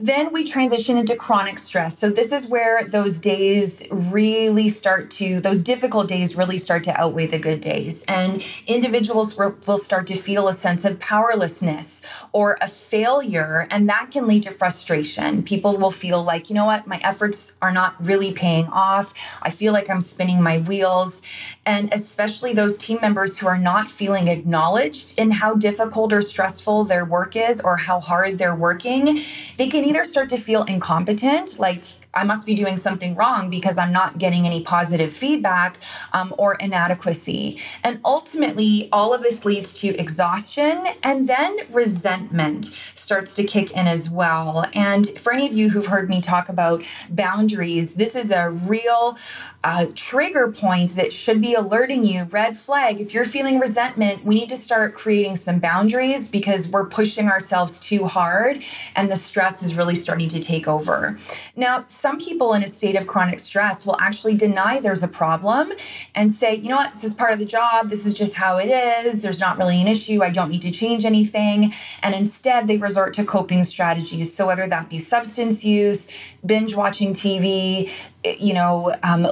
Then 0.00 0.32
we 0.32 0.44
transition 0.44 0.96
into 0.96 1.16
chronic 1.16 1.58
stress. 1.58 1.98
So, 1.98 2.08
this 2.08 2.30
is 2.30 2.46
where 2.46 2.84
those 2.84 3.18
days 3.18 3.84
really 3.90 4.68
start 4.68 5.10
to, 5.12 5.40
those 5.40 5.60
difficult 5.60 6.06
days 6.06 6.36
really 6.36 6.56
start 6.56 6.84
to 6.84 7.00
outweigh 7.00 7.26
the 7.26 7.38
good 7.40 7.60
days. 7.60 8.04
And 8.04 8.44
individuals 8.68 9.36
will 9.36 9.76
start 9.76 10.06
to 10.06 10.16
feel 10.16 10.46
a 10.46 10.52
sense 10.52 10.84
of 10.84 11.00
powerlessness 11.00 12.02
or 12.32 12.58
a 12.60 12.68
failure. 12.68 13.66
And 13.72 13.88
that 13.88 14.10
can 14.12 14.28
lead 14.28 14.44
to 14.44 14.52
frustration. 14.52 15.42
People 15.42 15.76
will 15.76 15.90
feel 15.90 16.22
like, 16.22 16.48
you 16.48 16.54
know 16.54 16.66
what, 16.66 16.86
my 16.86 17.00
efforts 17.02 17.54
are 17.60 17.72
not 17.72 18.00
really 18.00 18.30
paying 18.30 18.68
off. 18.68 19.12
I 19.42 19.50
feel 19.50 19.72
like 19.72 19.90
I'm 19.90 20.00
spinning 20.00 20.40
my 20.40 20.58
wheels. 20.58 21.22
And 21.66 21.92
especially 21.92 22.52
those 22.52 22.78
team 22.78 22.98
members 23.02 23.38
who 23.38 23.48
are 23.48 23.58
not 23.58 23.90
feeling 23.90 24.28
acknowledged 24.28 25.18
in 25.18 25.32
how 25.32 25.54
difficult 25.54 26.12
or 26.12 26.22
stressful 26.22 26.84
their 26.84 27.04
work 27.04 27.34
is 27.34 27.60
or 27.60 27.78
how 27.78 28.00
hard 28.00 28.38
they're 28.38 28.54
working, 28.54 29.24
they 29.56 29.68
can 29.68 29.87
either 29.88 30.04
start 30.04 30.28
to 30.28 30.36
feel 30.36 30.64
incompetent, 30.64 31.58
like 31.58 31.84
I 32.12 32.24
must 32.24 32.44
be 32.46 32.54
doing 32.54 32.76
something 32.76 33.14
wrong 33.14 33.48
because 33.48 33.78
I'm 33.78 33.92
not 33.92 34.18
getting 34.18 34.44
any 34.44 34.62
positive 34.62 35.12
feedback 35.12 35.78
um, 36.12 36.34
or 36.36 36.54
inadequacy. 36.56 37.60
And 37.84 38.00
ultimately, 38.04 38.88
all 38.92 39.14
of 39.14 39.22
this 39.22 39.44
leads 39.44 39.78
to 39.80 39.96
exhaustion 39.96 40.86
and 41.02 41.28
then 41.28 41.56
resentment 41.70 42.76
starts 42.94 43.34
to 43.36 43.44
kick 43.44 43.70
in 43.72 43.86
as 43.86 44.10
well. 44.10 44.66
And 44.74 45.08
for 45.20 45.32
any 45.32 45.46
of 45.46 45.52
you 45.52 45.70
who've 45.70 45.86
heard 45.86 46.10
me 46.10 46.20
talk 46.20 46.48
about 46.48 46.82
boundaries, 47.08 47.94
this 47.94 48.14
is 48.14 48.30
a 48.30 48.50
real 48.50 49.16
uh, 49.64 49.86
trigger 49.94 50.52
point 50.52 50.94
that 50.94 51.12
should 51.12 51.40
be 51.40 51.52
alerting 51.52 52.04
you 52.04 52.24
red 52.24 52.56
flag. 52.56 53.00
If 53.00 53.12
you're 53.12 53.24
feeling 53.24 53.58
resentment, 53.58 54.24
we 54.24 54.36
need 54.36 54.48
to 54.50 54.56
start 54.56 54.94
creating 54.94 55.34
some 55.34 55.58
boundaries 55.58 56.28
because 56.28 56.70
we're 56.70 56.86
pushing 56.86 57.26
ourselves 57.28 57.80
too 57.80 58.06
hard 58.06 58.62
and 58.94 59.10
the 59.10 59.16
stress 59.16 59.62
is 59.62 59.74
really 59.74 59.96
starting 59.96 60.28
to 60.28 60.38
take 60.38 60.68
over. 60.68 61.16
Now, 61.56 61.84
some 61.88 62.18
people 62.18 62.52
in 62.52 62.62
a 62.62 62.68
state 62.68 62.94
of 62.94 63.08
chronic 63.08 63.40
stress 63.40 63.84
will 63.84 63.96
actually 64.00 64.36
deny 64.36 64.78
there's 64.78 65.02
a 65.02 65.08
problem 65.08 65.72
and 66.14 66.30
say, 66.30 66.54
you 66.54 66.68
know 66.68 66.76
what, 66.76 66.92
this 66.92 67.02
is 67.02 67.14
part 67.14 67.32
of 67.32 67.40
the 67.40 67.44
job. 67.44 67.90
This 67.90 68.06
is 68.06 68.14
just 68.14 68.36
how 68.36 68.58
it 68.58 68.68
is. 68.68 69.22
There's 69.22 69.40
not 69.40 69.58
really 69.58 69.80
an 69.80 69.88
issue. 69.88 70.22
I 70.22 70.30
don't 70.30 70.50
need 70.50 70.62
to 70.62 70.70
change 70.70 71.04
anything. 71.04 71.74
And 72.02 72.14
instead, 72.14 72.68
they 72.68 72.76
resort 72.76 73.12
to 73.14 73.24
coping 73.24 73.64
strategies. 73.64 74.32
So, 74.32 74.46
whether 74.46 74.68
that 74.68 74.88
be 74.88 74.98
substance 74.98 75.64
use, 75.64 76.08
binge 76.48 76.74
watching 76.74 77.12
TV, 77.12 77.92
you 78.24 78.52
know, 78.52 78.92
um, 79.04 79.28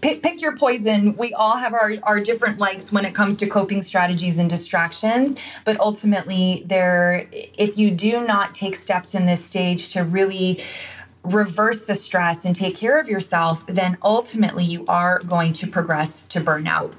pick, 0.00 0.22
pick 0.22 0.40
your 0.40 0.56
poison. 0.56 1.16
We 1.16 1.34
all 1.34 1.56
have 1.56 1.74
our, 1.74 1.94
our 2.04 2.20
different 2.20 2.58
likes 2.58 2.92
when 2.92 3.04
it 3.04 3.14
comes 3.14 3.36
to 3.38 3.48
coping 3.48 3.82
strategies 3.82 4.38
and 4.38 4.48
distractions. 4.48 5.36
But 5.64 5.80
ultimately, 5.80 6.62
there, 6.66 7.26
if 7.32 7.76
you 7.76 7.90
do 7.90 8.24
not 8.24 8.54
take 8.54 8.76
steps 8.76 9.16
in 9.16 9.26
this 9.26 9.44
stage 9.44 9.92
to 9.94 10.04
really 10.04 10.62
reverse 11.24 11.84
the 11.84 11.94
stress 11.94 12.44
and 12.44 12.54
take 12.54 12.76
care 12.76 13.00
of 13.00 13.08
yourself, 13.08 13.66
then 13.66 13.98
ultimately 14.02 14.64
you 14.64 14.84
are 14.86 15.18
going 15.20 15.52
to 15.54 15.66
progress 15.66 16.22
to 16.26 16.40
burnout. 16.40 16.94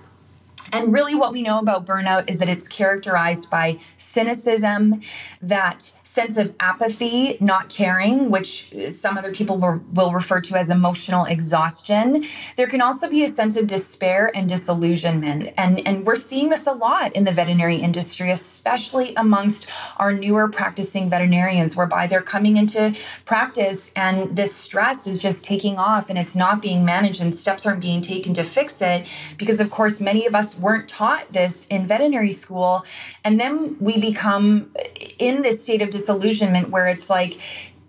And 0.71 0.93
really, 0.93 1.15
what 1.15 1.31
we 1.31 1.41
know 1.41 1.59
about 1.59 1.85
burnout 1.85 2.29
is 2.29 2.39
that 2.39 2.49
it's 2.49 2.67
characterized 2.67 3.49
by 3.49 3.79
cynicism, 3.97 5.01
that 5.41 5.93
sense 6.03 6.37
of 6.37 6.53
apathy, 6.59 7.37
not 7.39 7.69
caring, 7.69 8.31
which 8.31 8.73
some 8.89 9.17
other 9.17 9.31
people 9.31 9.57
will, 9.57 10.11
refer 10.11 10.41
to 10.41 10.55
as 10.55 10.69
emotional 10.69 11.23
exhaustion. 11.25 12.25
There 12.57 12.67
can 12.67 12.81
also 12.81 13.09
be 13.09 13.23
a 13.23 13.29
sense 13.29 13.55
of 13.55 13.65
despair 13.65 14.29
and 14.35 14.49
disillusionment. 14.49 15.53
And, 15.57 15.87
and 15.87 16.05
we're 16.05 16.15
seeing 16.15 16.49
this 16.49 16.67
a 16.67 16.73
lot 16.73 17.15
in 17.15 17.23
the 17.23 17.31
veterinary 17.31 17.77
industry, 17.77 18.29
especially 18.29 19.13
amongst 19.15 19.67
our 19.97 20.11
newer 20.11 20.49
practicing 20.49 21.09
veterinarians, 21.09 21.77
whereby 21.77 22.07
they're 22.07 22.21
coming 22.21 22.57
into 22.57 22.93
practice 23.23 23.91
and 23.95 24.35
this 24.35 24.53
stress 24.53 25.07
is 25.07 25.17
just 25.17 25.45
taking 25.45 25.77
off 25.77 26.09
and 26.09 26.19
it's 26.19 26.35
not 26.35 26.61
being 26.61 26.83
managed 26.83 27.21
and 27.21 27.33
steps 27.33 27.65
aren't 27.65 27.81
being 27.81 28.01
taken 28.01 28.33
to 28.33 28.43
fix 28.43 28.81
it. 28.81 29.07
Because, 29.37 29.61
of 29.61 29.71
course, 29.71 30.01
many 30.01 30.25
of 30.25 30.35
us 30.35 30.50
weren't 30.59 30.87
taught 30.87 31.31
this 31.31 31.67
in 31.67 31.85
veterinary 31.85 32.31
school. 32.31 32.85
And 33.23 33.39
then 33.39 33.77
we 33.79 33.99
become 33.99 34.71
in 35.17 35.41
this 35.41 35.63
state 35.63 35.81
of 35.81 35.89
disillusionment 35.89 36.69
where 36.69 36.87
it's 36.87 37.09
like 37.09 37.39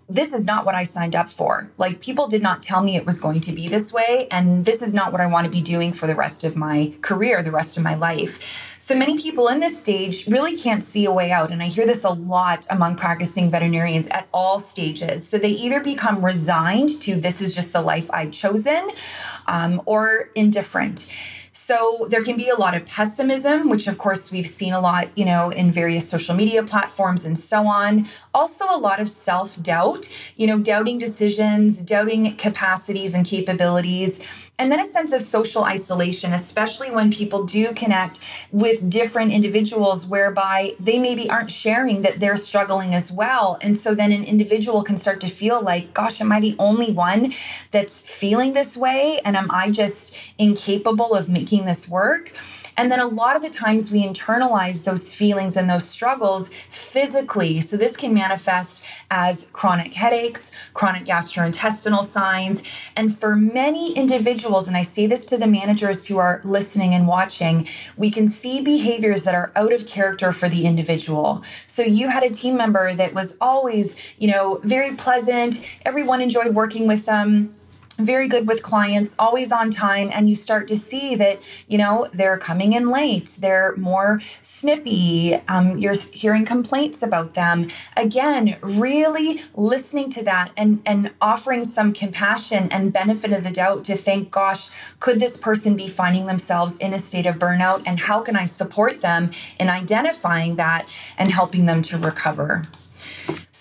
this 0.09 0.33
is 0.33 0.45
not 0.45 0.65
what 0.65 0.75
I 0.75 0.83
signed 0.83 1.15
up 1.15 1.29
for. 1.29 1.71
Like, 1.77 2.01
people 2.01 2.27
did 2.27 2.43
not 2.43 2.61
tell 2.61 2.83
me 2.83 2.95
it 2.95 3.05
was 3.05 3.19
going 3.19 3.39
to 3.41 3.53
be 3.53 3.67
this 3.67 3.93
way. 3.93 4.27
And 4.29 4.65
this 4.65 4.81
is 4.81 4.93
not 4.93 5.11
what 5.11 5.21
I 5.21 5.25
want 5.25 5.45
to 5.45 5.51
be 5.51 5.61
doing 5.61 5.93
for 5.93 6.07
the 6.07 6.15
rest 6.15 6.43
of 6.43 6.55
my 6.55 6.93
career, 7.01 7.41
the 7.41 7.51
rest 7.51 7.77
of 7.77 7.83
my 7.83 7.95
life. 7.95 8.39
So 8.77 8.95
many 8.95 9.17
people 9.17 9.47
in 9.47 9.59
this 9.59 9.77
stage 9.79 10.27
really 10.27 10.57
can't 10.57 10.83
see 10.83 11.05
a 11.05 11.11
way 11.11 11.31
out. 11.31 11.51
And 11.51 11.63
I 11.63 11.67
hear 11.67 11.85
this 11.85 12.03
a 12.03 12.09
lot 12.09 12.65
among 12.69 12.97
practicing 12.97 13.49
veterinarians 13.49 14.07
at 14.09 14.27
all 14.33 14.59
stages. 14.59 15.27
So 15.27 15.37
they 15.37 15.49
either 15.49 15.81
become 15.81 16.23
resigned 16.23 17.01
to 17.01 17.15
this 17.15 17.41
is 17.41 17.55
just 17.55 17.71
the 17.71 17.81
life 17.81 18.09
I've 18.11 18.31
chosen 18.31 18.91
um, 19.47 19.81
or 19.85 20.29
indifferent. 20.35 21.09
So 21.55 22.07
there 22.09 22.23
can 22.23 22.35
be 22.35 22.49
a 22.49 22.55
lot 22.55 22.75
of 22.75 22.83
pessimism, 22.87 23.69
which 23.69 23.87
of 23.87 23.99
course 23.99 24.31
we've 24.31 24.47
seen 24.47 24.73
a 24.73 24.81
lot, 24.81 25.15
you 25.15 25.23
know, 25.23 25.51
in 25.51 25.71
various 25.71 26.09
social 26.09 26.35
media 26.35 26.63
platforms 26.63 27.25
and 27.25 27.37
so 27.37 27.67
on. 27.67 28.07
Also, 28.33 28.65
a 28.69 28.77
lot 28.77 28.99
of 28.99 29.07
self 29.07 29.61
doubt, 29.61 30.13
you 30.35 30.47
know, 30.47 30.57
doubting 30.57 30.97
decisions, 30.97 31.81
doubting 31.81 32.35
capacities 32.35 33.13
and 33.13 33.25
capabilities. 33.25 34.19
And 34.57 34.71
then 34.71 34.79
a 34.79 34.85
sense 34.85 35.13
of 35.13 35.21
social 35.21 35.63
isolation, 35.63 36.33
especially 36.33 36.89
when 36.89 37.11
people 37.11 37.43
do 37.43 37.73
connect 37.73 38.23
with 38.51 38.89
different 38.89 39.33
individuals 39.33 40.07
whereby 40.07 40.73
they 40.79 40.99
maybe 40.99 41.29
aren't 41.29 41.51
sharing 41.51 42.01
that 42.03 42.19
they're 42.19 42.35
struggling 42.35 42.93
as 42.93 43.11
well. 43.11 43.57
And 43.61 43.75
so 43.75 43.93
then 43.93 44.11
an 44.11 44.23
individual 44.23 44.83
can 44.83 44.97
start 44.97 45.19
to 45.21 45.27
feel 45.27 45.61
like, 45.61 45.93
gosh, 45.93 46.21
am 46.21 46.31
I 46.31 46.39
the 46.39 46.55
only 46.59 46.91
one 46.91 47.33
that's 47.71 48.01
feeling 48.01 48.53
this 48.53 48.77
way? 48.77 49.19
And 49.25 49.35
am 49.35 49.49
I 49.51 49.71
just 49.71 50.15
incapable 50.37 51.13
of 51.13 51.29
making 51.29 51.65
this 51.65 51.89
work? 51.89 52.31
And 52.77 52.91
then 52.91 52.99
a 52.99 53.07
lot 53.07 53.35
of 53.35 53.41
the 53.41 53.49
times 53.49 53.91
we 53.91 54.03
internalize 54.05 54.83
those 54.83 55.13
feelings 55.13 55.55
and 55.55 55.69
those 55.69 55.87
struggles 55.87 56.49
physically. 56.69 57.61
So 57.61 57.77
this 57.77 57.95
can 57.97 58.13
manifest 58.13 58.83
as 59.11 59.47
chronic 59.53 59.93
headaches, 59.93 60.51
chronic 60.73 61.05
gastrointestinal 61.05 62.03
signs. 62.03 62.63
And 62.95 63.15
for 63.15 63.35
many 63.35 63.93
individuals, 63.93 64.67
and 64.67 64.75
I 64.75 64.81
say 64.81 65.07
this 65.07 65.25
to 65.25 65.37
the 65.37 65.47
managers 65.47 66.05
who 66.05 66.17
are 66.17 66.41
listening 66.43 66.93
and 66.93 67.07
watching, 67.07 67.67
we 67.97 68.09
can 68.09 68.27
see 68.27 68.61
behaviors 68.61 69.23
that 69.23 69.35
are 69.35 69.51
out 69.55 69.73
of 69.73 69.87
character 69.87 70.31
for 70.31 70.49
the 70.49 70.65
individual. 70.65 71.43
So 71.67 71.83
you 71.83 72.09
had 72.09 72.23
a 72.23 72.29
team 72.29 72.57
member 72.57 72.93
that 72.93 73.13
was 73.13 73.37
always, 73.39 73.95
you 74.17 74.29
know, 74.29 74.59
very 74.63 74.95
pleasant. 74.95 75.63
Everyone 75.85 76.21
enjoyed 76.21 76.55
working 76.55 76.87
with 76.87 77.05
them 77.05 77.55
very 77.97 78.27
good 78.27 78.47
with 78.47 78.63
clients, 78.63 79.15
always 79.19 79.51
on 79.51 79.69
time, 79.69 80.09
and 80.13 80.29
you 80.29 80.35
start 80.35 80.67
to 80.67 80.77
see 80.77 81.15
that, 81.15 81.41
you 81.67 81.77
know, 81.77 82.07
they're 82.13 82.37
coming 82.37 82.73
in 82.73 82.89
late, 82.89 83.37
they're 83.39 83.75
more 83.75 84.21
snippy, 84.41 85.35
um, 85.47 85.77
you're 85.77 85.95
hearing 86.11 86.45
complaints 86.45 87.03
about 87.03 87.33
them. 87.33 87.69
Again, 87.95 88.57
really 88.61 89.41
listening 89.55 90.09
to 90.11 90.23
that 90.23 90.51
and, 90.57 90.81
and 90.85 91.11
offering 91.21 91.63
some 91.65 91.93
compassion 91.93 92.67
and 92.71 92.93
benefit 92.93 93.31
of 93.31 93.43
the 93.43 93.51
doubt 93.51 93.83
to 93.85 93.97
think, 93.97 94.31
gosh, 94.31 94.69
could 94.99 95.19
this 95.19 95.37
person 95.37 95.75
be 95.75 95.87
finding 95.87 96.25
themselves 96.25 96.77
in 96.77 96.93
a 96.93 96.99
state 96.99 97.25
of 97.25 97.35
burnout? 97.35 97.83
And 97.85 97.99
how 97.99 98.21
can 98.21 98.35
I 98.35 98.45
support 98.45 99.01
them 99.01 99.31
in 99.59 99.69
identifying 99.69 100.55
that 100.55 100.87
and 101.17 101.31
helping 101.31 101.65
them 101.65 101.81
to 101.83 101.97
recover? 101.97 102.63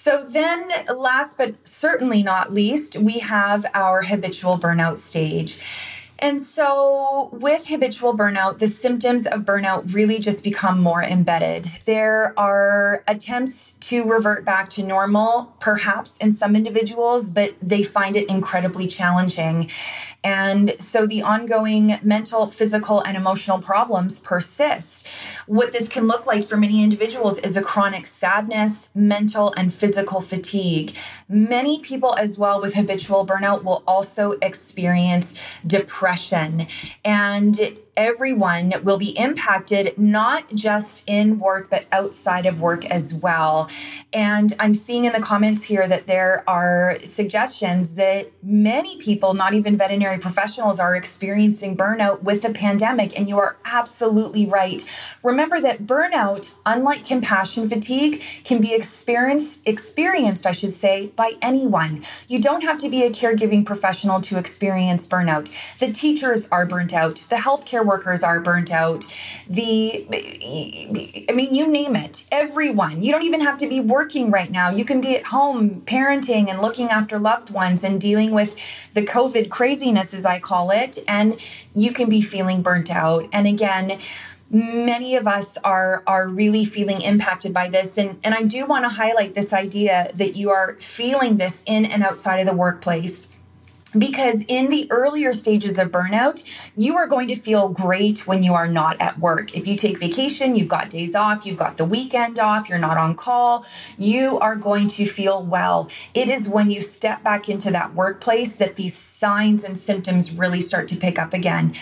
So, 0.05 0.25
then 0.25 0.69
last 0.93 1.39
but 1.39 1.55
certainly 1.63 2.25
not 2.25 2.53
least, 2.53 2.97
we 2.97 3.21
have 3.21 3.65
our 3.73 4.03
habitual 4.03 4.59
burnout 4.59 4.99
stage. 4.99 5.61
And 6.19 6.43
so, 6.43 7.31
with 7.33 7.69
habitual 7.69 8.19
burnout, 8.19 8.59
the 8.59 8.67
symptoms 8.67 9.29
of 9.29 9.43
burnout 9.43 9.95
really 9.95 10.19
just 10.19 10.43
become 10.43 10.81
more 10.81 11.05
embedded. 11.05 11.67
There 11.85 12.37
are 12.37 13.05
attempts 13.07 13.73
to 13.91 14.03
revert 14.03 14.45
back 14.45 14.71
to 14.71 14.83
normal, 14.83 15.55
perhaps 15.61 16.17
in 16.17 16.33
some 16.33 16.57
individuals, 16.57 17.31
but 17.31 17.55
they 17.63 17.85
find 17.85 18.17
it 18.17 18.29
incredibly 18.29 18.89
challenging. 18.89 19.71
And 20.25 20.75
so 20.79 21.07
the 21.07 21.23
ongoing 21.23 21.99
mental, 22.02 22.50
physical, 22.50 23.00
and 23.02 23.17
emotional 23.17 23.61
problems 23.61 24.21
persist. 24.21 25.07
What 25.47 25.73
this 25.73 25.88
can 25.88 26.07
look 26.07 26.26
like 26.26 26.45
for 26.45 26.57
many 26.57 26.83
individuals 26.83 27.38
is 27.38 27.57
a 27.57 27.62
chronic 27.62 28.07
sadness, 28.07 28.91
mental, 28.95 29.52
and 29.57 29.73
physical 29.73 30.21
fatigue. 30.21 30.95
Many 31.29 31.81
people, 31.81 32.14
as 32.17 32.38
well, 32.38 32.61
with 32.61 32.75
habitual 32.75 33.26
burnout, 33.26 33.64
will 33.64 33.83
also 33.87 34.33
experience 34.43 35.35
depression. 35.67 36.67
And 37.05 37.79
everyone 37.97 38.73
will 38.83 38.99
be 38.99 39.17
impacted, 39.19 39.97
not 39.99 40.49
just 40.55 41.05
in 41.07 41.39
work, 41.39 41.69
but 41.69 41.85
outside 41.93 42.47
of 42.47 42.61
work 42.61 42.85
as 42.87 43.13
well. 43.13 43.69
And 44.15 44.53
I'm 44.59 44.75
seeing 44.75 45.05
in 45.05 45.13
the 45.13 45.21
comments 45.21 45.65
here 45.65 45.87
that 45.89 46.07
there 46.07 46.43
are 46.47 46.99
suggestions 47.03 47.95
that 47.95 48.31
many 48.43 48.97
people, 48.99 49.35
not 49.35 49.55
even 49.55 49.77
veterinary 49.77 50.19
professionals, 50.19 50.81
are 50.81 50.95
experiencing 50.95 51.77
burnout 51.77 52.23
with 52.23 52.43
the 52.43 52.51
pandemic. 52.51 53.19
And 53.19 53.29
you 53.29 53.39
are 53.39 53.57
absolutely 53.65 54.47
right. 54.47 54.83
Remember 55.23 55.61
that 55.61 55.87
burnout, 55.87 56.55
unlike 56.65 57.05
compassion 57.05 57.69
fatigue, 57.69 58.23
can 58.45 58.61
be 58.61 58.75
experienced, 58.75 59.67
experienced, 59.67 60.47
I 60.47 60.53
should 60.53 60.73
say, 60.73 61.09
by 61.09 61.33
anyone. 61.41 62.03
You 62.29 62.41
don't 62.41 62.63
have 62.63 62.79
to 62.79 62.91
be 62.91 63.03
a 63.05 63.11
caregiving 63.11 63.65
professional 63.65 64.21
to 64.23 64.39
experience 64.39 65.07
burnout. 65.07 65.55
The 65.79 65.91
teachers 65.91 66.49
are 66.51 66.67
burnt 66.67 66.93
out, 66.93 67.25
the 67.29 67.37
healthcare 67.37 67.82
workers 67.85 68.23
are 68.23 68.40
burnt 68.40 68.71
out. 68.71 69.05
The, 69.49 70.07
I 71.29 71.33
mean, 71.33 71.55
you 71.55 71.66
name 71.66 71.97
it, 71.97 72.27
everyone. 72.31 73.03
You 73.03 73.12
don't 73.12 73.23
even 73.23 73.40
have 73.40 73.57
to 73.59 73.68
be 73.68 73.81
working 73.81 74.31
right 74.31 74.51
now. 74.51 74.71
You 74.71 74.85
can 74.85 75.01
be 75.01 75.16
at 75.16 75.27
home 75.27 75.83
parenting 75.83 76.49
and 76.49 76.61
looking 76.61 76.88
after 76.88 77.18
loved 77.18 77.51
ones 77.51 77.85
and 77.85 78.01
dealing 78.01 78.33
with 78.33 78.57
the 78.95 79.03
COVID 79.03 79.51
craziness, 79.51 80.14
as 80.14 80.25
I 80.25 80.38
call 80.38 80.71
it. 80.71 80.99
And 81.07 81.37
you 81.75 81.92
can 81.92 82.09
be 82.09 82.21
feeling 82.21 82.62
burnt 82.62 82.90
out. 82.90 83.29
And 83.33 83.47
again, 83.47 83.99
many 84.53 85.16
of 85.16 85.27
us 85.27 85.57
are 85.64 86.03
are 86.07 86.29
really 86.29 86.64
feeling 86.64 87.01
impacted 87.01 87.55
by 87.55 87.71
this 87.71 87.97
and 87.97 88.21
and 88.23 88.35
I 88.35 88.42
do 88.42 88.66
want 88.66 88.85
to 88.85 88.90
highlight 88.90 89.35
this 89.35 89.51
idea 89.51 90.11
that 90.14 90.37
you 90.37 90.51
are 90.51 90.75
feeling 90.75 91.38
this 91.38 91.62
in 91.64 91.87
and 91.87 92.03
outside 92.03 92.38
of 92.38 92.47
the 92.47 92.53
workplace 92.53 93.29
because 93.96 94.42
in 94.48 94.68
the 94.68 94.90
earlier 94.90 95.33
stages 95.33 95.78
of 95.78 95.90
burnout, 95.90 96.42
you 96.76 96.96
are 96.96 97.07
going 97.07 97.28
to 97.28 97.35
feel 97.35 97.68
great 97.68 98.26
when 98.26 98.42
you 98.42 98.55
are 98.55 98.68
not 98.68 99.00
at 99.00 99.18
work. 99.18 99.55
If 99.57 99.66
you 99.66 99.76
take 99.76 99.98
vacation, 99.98 100.57
you've 100.57 100.68
got 100.68 100.90
days 100.90 101.14
off, 101.14 101.44
you've 101.44 101.59
got 101.59 101.76
the 101.76 101.85
weekend 101.85 102.38
off, 102.38 102.68
you're 102.68 102.78
not 102.78 102.96
on 102.96 103.14
call, 103.14 103.66
you 103.98 104.38
are 104.38 104.57
going 104.57 104.88
to 104.88 105.07
feel 105.07 105.42
well. 105.42 105.90
It 106.14 106.28
is 106.28 106.48
when 106.48 106.70
you 106.70 106.81
step 106.81 107.22
back 107.22 107.48
into 107.48 107.70
that 107.70 107.94
workplace 107.94 108.57
that 108.57 108.76
these 108.76 108.94
signs 108.94 109.64
and 109.64 109.78
symptoms 109.78 110.33
really 110.33 110.61
start 110.61 110.88
to 110.88 110.96
pick 110.96 111.18
up 111.18 111.33
again. 111.33 111.74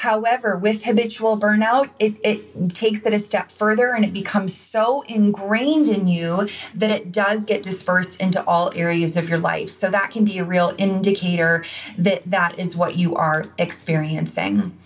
However, 0.00 0.58
with 0.58 0.84
habitual 0.84 1.38
burnout, 1.38 1.88
it, 1.98 2.18
it 2.22 2.74
takes 2.74 3.06
it 3.06 3.14
a 3.14 3.18
step 3.18 3.50
further 3.50 3.94
and 3.94 4.04
it 4.04 4.12
becomes 4.12 4.54
so 4.54 5.00
ingrained 5.08 5.88
in 5.88 6.06
you 6.06 6.50
that 6.74 6.90
it 6.90 7.10
does 7.10 7.46
get 7.46 7.62
dispersed 7.62 8.20
into 8.20 8.44
all 8.44 8.70
areas 8.76 9.16
of 9.16 9.26
your 9.26 9.38
life. 9.38 9.70
So 9.70 9.88
that 9.88 10.10
can 10.10 10.26
be 10.26 10.36
a 10.36 10.44
real 10.44 10.74
indicator 10.76 11.64
that 11.96 12.30
that 12.30 12.58
is 12.58 12.76
what 12.76 12.96
you 12.96 13.14
are 13.14 13.46
experiencing. 13.56 14.76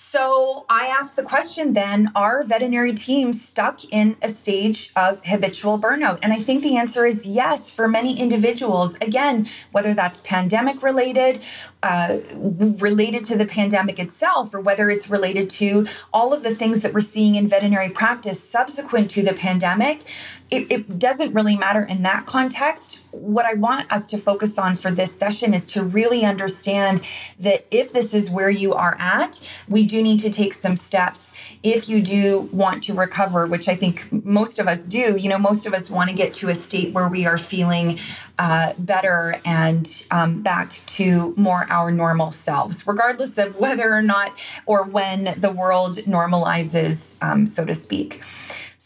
So 0.00 0.64
I 0.70 0.86
asked 0.86 1.16
the 1.16 1.24
question 1.24 1.72
then 1.72 2.12
are 2.14 2.44
veterinary 2.44 2.94
teams 2.94 3.44
stuck 3.44 3.84
in 3.92 4.16
a 4.22 4.28
stage 4.28 4.92
of 4.94 5.20
habitual 5.26 5.76
burnout? 5.76 6.20
And 6.22 6.32
I 6.32 6.38
think 6.38 6.62
the 6.62 6.76
answer 6.76 7.04
is 7.04 7.26
yes 7.26 7.68
for 7.68 7.88
many 7.88 8.18
individuals. 8.18 8.94
Again, 9.02 9.48
whether 9.72 9.94
that's 9.94 10.20
pandemic 10.20 10.84
related, 10.84 11.40
uh, 11.82 12.18
related 12.32 13.24
to 13.24 13.36
the 13.36 13.44
pandemic 13.44 13.98
itself, 13.98 14.54
or 14.54 14.60
whether 14.60 14.88
it's 14.88 15.10
related 15.10 15.50
to 15.50 15.88
all 16.12 16.32
of 16.32 16.44
the 16.44 16.54
things 16.54 16.82
that 16.82 16.94
we're 16.94 17.00
seeing 17.00 17.34
in 17.34 17.48
veterinary 17.48 17.90
practice 17.90 18.40
subsequent 18.40 19.10
to 19.10 19.24
the 19.24 19.32
pandemic, 19.32 20.04
it, 20.48 20.70
it 20.70 20.98
doesn't 21.00 21.34
really 21.34 21.56
matter 21.56 21.82
in 21.82 22.04
that 22.04 22.24
context. 22.24 23.00
What 23.18 23.46
I 23.46 23.54
want 23.54 23.90
us 23.92 24.06
to 24.08 24.18
focus 24.18 24.58
on 24.58 24.76
for 24.76 24.90
this 24.90 25.12
session 25.12 25.54
is 25.54 25.66
to 25.68 25.82
really 25.82 26.24
understand 26.24 27.00
that 27.40 27.66
if 27.70 27.92
this 27.92 28.14
is 28.14 28.30
where 28.30 28.50
you 28.50 28.74
are 28.74 28.96
at, 28.98 29.44
we 29.68 29.86
do 29.86 30.02
need 30.02 30.20
to 30.20 30.30
take 30.30 30.54
some 30.54 30.76
steps 30.76 31.32
if 31.62 31.88
you 31.88 32.00
do 32.00 32.48
want 32.52 32.82
to 32.84 32.94
recover, 32.94 33.46
which 33.46 33.68
I 33.68 33.74
think 33.74 34.06
most 34.24 34.58
of 34.58 34.68
us 34.68 34.84
do. 34.84 35.16
You 35.16 35.28
know, 35.28 35.38
most 35.38 35.66
of 35.66 35.74
us 35.74 35.90
want 35.90 36.10
to 36.10 36.16
get 36.16 36.32
to 36.34 36.48
a 36.48 36.54
state 36.54 36.92
where 36.92 37.08
we 37.08 37.26
are 37.26 37.38
feeling 37.38 37.98
uh, 38.38 38.72
better 38.78 39.40
and 39.44 40.04
um, 40.10 40.42
back 40.42 40.80
to 40.86 41.34
more 41.36 41.66
our 41.70 41.90
normal 41.90 42.30
selves, 42.30 42.86
regardless 42.86 43.36
of 43.36 43.56
whether 43.56 43.92
or 43.92 44.02
not 44.02 44.32
or 44.64 44.84
when 44.84 45.34
the 45.38 45.50
world 45.50 45.96
normalizes, 46.06 47.16
um, 47.22 47.46
so 47.46 47.64
to 47.64 47.74
speak. 47.74 48.22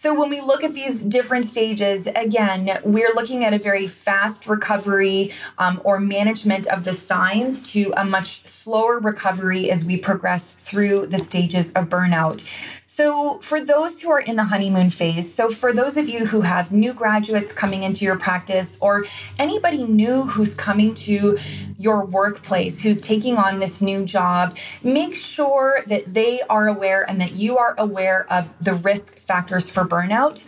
So, 0.02 0.12
when 0.12 0.30
we 0.30 0.40
look 0.40 0.64
at 0.64 0.74
these 0.74 1.00
different 1.00 1.46
stages, 1.46 2.08
again, 2.08 2.76
we're 2.82 3.14
looking 3.14 3.44
at 3.44 3.52
a 3.52 3.58
very 3.60 3.86
fast 3.86 4.48
recovery 4.48 5.30
um, 5.58 5.80
or 5.84 6.00
management 6.00 6.66
of 6.66 6.82
the 6.82 6.92
signs 6.92 7.62
to 7.72 7.94
a 7.96 8.04
much 8.04 8.44
slower 8.44 8.98
recovery 8.98 9.70
as 9.70 9.84
we 9.84 9.96
progress 9.96 10.50
through 10.50 11.06
the 11.06 11.18
stages 11.18 11.70
of 11.74 11.88
burnout. 11.88 12.44
So, 12.94 13.38
for 13.38 13.58
those 13.58 14.02
who 14.02 14.10
are 14.10 14.20
in 14.20 14.36
the 14.36 14.44
honeymoon 14.44 14.90
phase, 14.90 15.32
so 15.32 15.48
for 15.48 15.72
those 15.72 15.96
of 15.96 16.10
you 16.10 16.26
who 16.26 16.42
have 16.42 16.70
new 16.70 16.92
graduates 16.92 17.50
coming 17.50 17.84
into 17.84 18.04
your 18.04 18.18
practice 18.18 18.76
or 18.82 19.06
anybody 19.38 19.84
new 19.84 20.24
who's 20.24 20.52
coming 20.52 20.92
to 21.08 21.38
your 21.78 22.04
workplace, 22.04 22.82
who's 22.82 23.00
taking 23.00 23.38
on 23.38 23.60
this 23.60 23.80
new 23.80 24.04
job, 24.04 24.58
make 24.82 25.14
sure 25.14 25.82
that 25.86 26.12
they 26.12 26.42
are 26.50 26.68
aware 26.68 27.08
and 27.08 27.18
that 27.18 27.32
you 27.32 27.56
are 27.56 27.74
aware 27.78 28.30
of 28.30 28.52
the 28.62 28.74
risk 28.74 29.18
factors 29.20 29.70
for 29.70 29.86
burnout 29.86 30.46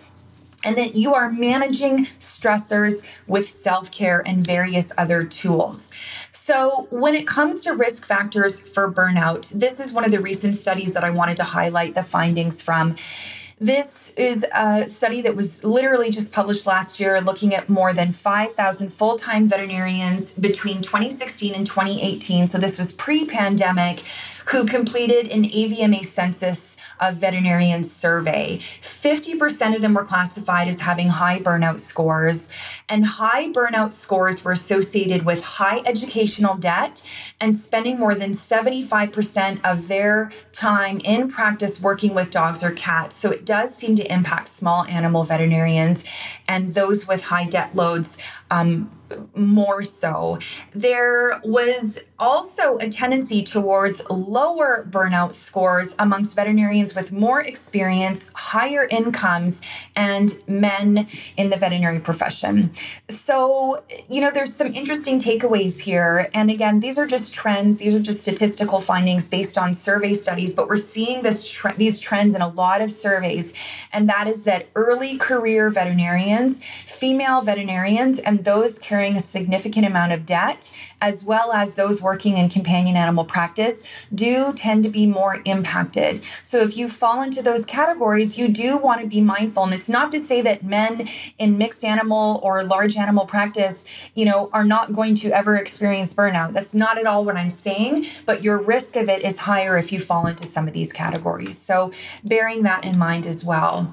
and 0.64 0.76
that 0.76 0.96
you 0.96 1.14
are 1.14 1.30
managing 1.30 2.06
stressors 2.18 3.02
with 3.26 3.48
self 3.48 3.90
care 3.90 4.22
and 4.26 4.44
various 4.44 4.92
other 4.98 5.24
tools. 5.24 5.92
So, 6.30 6.88
when 6.90 7.14
it 7.14 7.26
comes 7.26 7.60
to 7.62 7.72
risk 7.72 8.06
factors 8.06 8.58
for 8.58 8.90
burnout, 8.90 9.50
this 9.52 9.80
is 9.80 9.92
one 9.92 10.04
of 10.04 10.10
the 10.10 10.20
recent 10.20 10.56
studies 10.56 10.94
that 10.94 11.04
I 11.04 11.10
wanted 11.10 11.36
to 11.38 11.44
highlight 11.44 11.94
the 11.94 12.02
findings 12.02 12.60
from. 12.60 12.96
This 13.60 14.12
is 14.16 14.44
a 14.52 14.88
study 14.88 15.22
that 15.22 15.36
was 15.36 15.62
literally 15.62 16.10
just 16.10 16.32
published 16.32 16.66
last 16.66 16.98
year, 16.98 17.20
looking 17.20 17.54
at 17.54 17.68
more 17.68 17.92
than 17.92 18.10
5,000 18.10 18.92
full 18.92 19.16
time 19.16 19.46
veterinarians 19.46 20.34
between 20.34 20.82
2016 20.82 21.54
and 21.54 21.64
2018. 21.64 22.48
So, 22.48 22.58
this 22.58 22.78
was 22.78 22.92
pre 22.92 23.24
pandemic 23.24 24.02
who 24.46 24.66
completed 24.66 25.28
an 25.28 25.44
AVMA 25.44 26.04
census 26.04 26.76
of 27.00 27.16
veterinarian 27.16 27.84
survey. 27.84 28.60
50% 28.80 29.74
of 29.74 29.82
them 29.82 29.94
were 29.94 30.04
classified 30.04 30.68
as 30.68 30.80
having 30.80 31.08
high 31.08 31.38
burnout 31.38 31.80
scores, 31.80 32.50
and 32.88 33.06
high 33.06 33.50
burnout 33.50 33.92
scores 33.92 34.44
were 34.44 34.52
associated 34.52 35.24
with 35.24 35.42
high 35.42 35.80
educational 35.86 36.56
debt 36.56 37.06
and 37.40 37.56
spending 37.56 37.98
more 37.98 38.14
than 38.14 38.32
75% 38.32 39.60
of 39.64 39.88
their 39.88 40.30
time 40.52 41.00
in 41.04 41.28
practice 41.30 41.80
working 41.80 42.14
with 42.14 42.30
dogs 42.30 42.62
or 42.62 42.70
cats. 42.72 43.16
So 43.16 43.30
it 43.30 43.44
does 43.44 43.74
seem 43.74 43.94
to 43.96 44.12
impact 44.12 44.48
small 44.48 44.84
animal 44.84 45.24
veterinarians 45.24 46.04
and 46.46 46.74
those 46.74 47.08
with 47.08 47.24
high 47.24 47.46
debt 47.46 47.74
loads. 47.74 48.18
Um, 48.50 48.90
more 49.34 49.82
so. 49.82 50.38
There 50.72 51.40
was 51.44 52.02
also 52.18 52.78
a 52.78 52.88
tendency 52.88 53.42
towards 53.42 54.02
lower 54.08 54.86
burnout 54.88 55.34
scores 55.34 55.94
amongst 55.98 56.36
veterinarians 56.36 56.94
with 56.94 57.10
more 57.10 57.40
experience, 57.40 58.30
higher 58.34 58.86
incomes, 58.90 59.60
and 59.96 60.38
men 60.46 61.06
in 61.36 61.50
the 61.50 61.56
veterinary 61.56 62.00
profession. 62.00 62.70
So, 63.08 63.82
you 64.08 64.20
know, 64.20 64.30
there's 64.30 64.54
some 64.54 64.74
interesting 64.74 65.18
takeaways 65.18 65.80
here. 65.80 66.28
And 66.34 66.50
again, 66.50 66.80
these 66.80 66.98
are 66.98 67.06
just 67.06 67.34
trends, 67.34 67.78
these 67.78 67.94
are 67.94 68.00
just 68.00 68.22
statistical 68.22 68.80
findings 68.80 69.28
based 69.28 69.58
on 69.58 69.74
survey 69.74 70.14
studies, 70.14 70.54
but 70.54 70.68
we're 70.68 70.76
seeing 70.76 71.22
this 71.22 71.48
tre- 71.48 71.74
these 71.76 71.98
trends 71.98 72.34
in 72.34 72.42
a 72.42 72.48
lot 72.48 72.80
of 72.80 72.90
surveys. 72.90 73.52
And 73.92 74.08
that 74.08 74.26
is 74.28 74.44
that 74.44 74.68
early 74.74 75.18
career 75.18 75.70
veterinarians, 75.70 76.62
female 76.86 77.40
veterinarians, 77.40 78.18
and 78.18 78.44
those 78.44 78.78
carrying 78.78 79.16
a 79.16 79.20
significant 79.20 79.86
amount 79.86 80.12
of 80.12 80.24
debt, 80.24 80.72
as 81.04 81.22
well 81.22 81.52
as 81.52 81.74
those 81.74 82.00
working 82.00 82.38
in 82.38 82.48
companion 82.48 82.96
animal 82.96 83.26
practice, 83.26 83.84
do 84.14 84.54
tend 84.54 84.82
to 84.82 84.88
be 84.88 85.06
more 85.06 85.42
impacted. 85.44 86.24
So 86.40 86.62
if 86.62 86.78
you 86.78 86.88
fall 86.88 87.20
into 87.20 87.42
those 87.42 87.66
categories, 87.66 88.38
you 88.38 88.48
do 88.48 88.78
want 88.78 89.02
to 89.02 89.06
be 89.06 89.20
mindful. 89.20 89.64
And 89.64 89.74
it's 89.74 89.90
not 89.90 90.10
to 90.12 90.18
say 90.18 90.40
that 90.40 90.64
men 90.64 91.06
in 91.38 91.58
mixed 91.58 91.84
animal 91.84 92.40
or 92.42 92.64
large 92.64 92.96
animal 92.96 93.26
practice, 93.26 93.84
you 94.14 94.24
know, 94.24 94.48
are 94.54 94.64
not 94.64 94.94
going 94.94 95.14
to 95.16 95.30
ever 95.30 95.56
experience 95.56 96.14
burnout. 96.14 96.54
That's 96.54 96.74
not 96.74 96.96
at 96.96 97.06
all 97.06 97.22
what 97.22 97.36
I'm 97.36 97.50
saying, 97.50 98.06
but 98.24 98.42
your 98.42 98.56
risk 98.56 98.96
of 98.96 99.10
it 99.10 99.22
is 99.22 99.40
higher 99.40 99.76
if 99.76 99.92
you 99.92 100.00
fall 100.00 100.26
into 100.26 100.46
some 100.46 100.66
of 100.66 100.72
these 100.72 100.90
categories. 100.90 101.58
So 101.58 101.92
bearing 102.24 102.62
that 102.62 102.86
in 102.86 102.96
mind 102.96 103.26
as 103.26 103.44
well. 103.44 103.92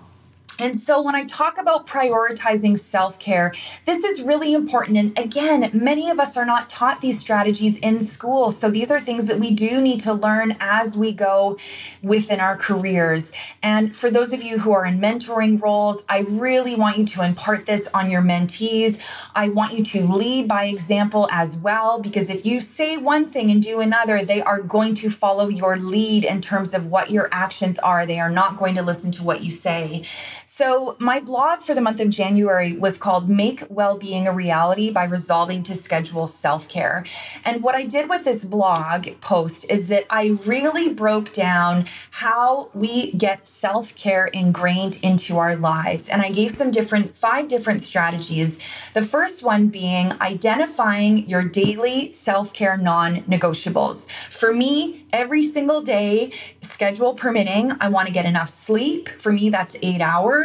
And 0.62 0.78
so, 0.78 1.02
when 1.02 1.16
I 1.16 1.26
talk 1.26 1.58
about 1.58 1.88
prioritizing 1.88 2.78
self 2.78 3.18
care, 3.18 3.52
this 3.86 4.04
is 4.04 4.22
really 4.22 4.54
important. 4.54 4.96
And 4.96 5.18
again, 5.18 5.72
many 5.74 6.12
of 6.12 6.20
us 6.20 6.38
are 6.38 6.46
not 6.46 6.70
taught 6.70 7.02
these 7.02 7.18
strategies 7.18 7.80
in 7.80 8.00
school. 8.00 8.52
So, 8.52 8.70
these 8.70 8.92
are 8.92 9.02
things 9.02 9.26
that 9.26 9.40
we 9.40 9.50
do 9.50 9.82
need 9.82 10.00
to 10.02 10.14
learn 10.14 10.56
as 10.60 10.96
we 10.96 11.14
go 11.14 11.58
within 12.04 12.40
our 12.40 12.56
careers. 12.56 13.34
And 13.64 13.96
for 13.96 14.12
those 14.12 14.34
of 14.34 14.44
you 14.44 14.60
who 14.60 14.72
are 14.72 14.86
in 14.86 15.00
mentoring 15.00 15.60
roles, 15.60 16.06
I 16.08 16.20
really 16.20 16.76
want 16.76 17.00
you 17.00 17.06
to 17.06 17.24
impart 17.24 17.66
this 17.66 17.90
on 17.92 18.12
your 18.12 18.22
mentees. 18.22 19.00
I 19.34 19.50
want 19.50 19.74
you 19.74 19.84
to 19.84 20.06
lead 20.06 20.48
by 20.48 20.66
example 20.66 21.28
as 21.32 21.58
well, 21.58 22.00
because 22.00 22.30
if 22.30 22.46
you 22.46 22.62
say 22.62 22.98
one 22.98 23.26
thing 23.26 23.50
and 23.50 23.64
do 23.64 23.80
another, 23.80 24.24
they 24.24 24.44
are 24.44 24.62
going 24.62 24.94
to 24.96 25.10
follow 25.10 25.48
your 25.48 25.76
lead 25.76 26.24
in 26.24 26.40
terms 26.40 26.76
of 26.76 26.86
what 26.86 27.10
your 27.10 27.30
actions 27.32 27.80
are. 27.80 28.06
They 28.06 28.20
are 28.20 28.30
not 28.30 28.60
going 28.60 28.76
to 28.76 28.84
listen 28.84 29.12
to 29.14 29.24
what 29.24 29.44
you 29.44 29.50
say. 29.50 30.04
So, 30.54 30.98
my 31.00 31.22
blog 31.22 31.62
for 31.62 31.74
the 31.74 31.80
month 31.80 32.02
of 32.02 32.10
January 32.10 32.74
was 32.74 32.98
called 32.98 33.30
Make 33.30 33.64
Wellbeing 33.70 34.28
a 34.28 34.34
Reality 34.34 34.92
by 34.92 35.06
Resolving 35.06 35.64
to 35.64 35.76
Schedule 35.76 36.28
Self 36.28 36.68
Care. 36.68 37.06
And 37.46 37.64
what 37.64 37.74
I 37.74 37.86
did 37.86 38.10
with 38.10 38.26
this 38.26 38.44
blog 38.44 39.08
post 39.22 39.72
is 39.72 39.88
that 39.88 40.06
I 40.10 40.38
really 40.44 40.94
broke 40.94 41.32
down 41.32 41.86
how 42.12 42.70
we 42.74 43.14
get 43.14 43.48
self 43.48 43.96
care 43.96 44.26
ingrained 44.26 45.00
into 45.02 45.38
our 45.38 45.56
lives. 45.56 46.10
And 46.10 46.22
I 46.22 46.30
gave 46.32 46.52
some 46.52 46.70
different, 46.70 47.18
five 47.18 47.48
different 47.48 47.82
strategies. 47.82 48.60
The 48.94 49.04
first 49.04 49.44
one 49.44 49.70
being 49.70 50.12
identifying 50.20 51.30
your 51.30 51.46
daily 51.46 52.12
self 52.12 52.52
care 52.52 52.76
non 52.76 53.22
negotiables. 53.22 54.06
For 54.30 54.54
me, 54.54 55.06
every 55.14 55.44
single 55.44 55.82
day, 55.82 56.34
schedule 56.60 57.14
permitting, 57.14 57.72
I 57.80 57.88
want 57.88 58.08
to 58.08 58.14
get 58.14 58.26
enough 58.26 58.50
sleep. 58.50 59.08
For 59.08 59.32
me, 59.32 59.50
that's 59.50 59.78
eight 59.82 60.02
hours. 60.02 60.41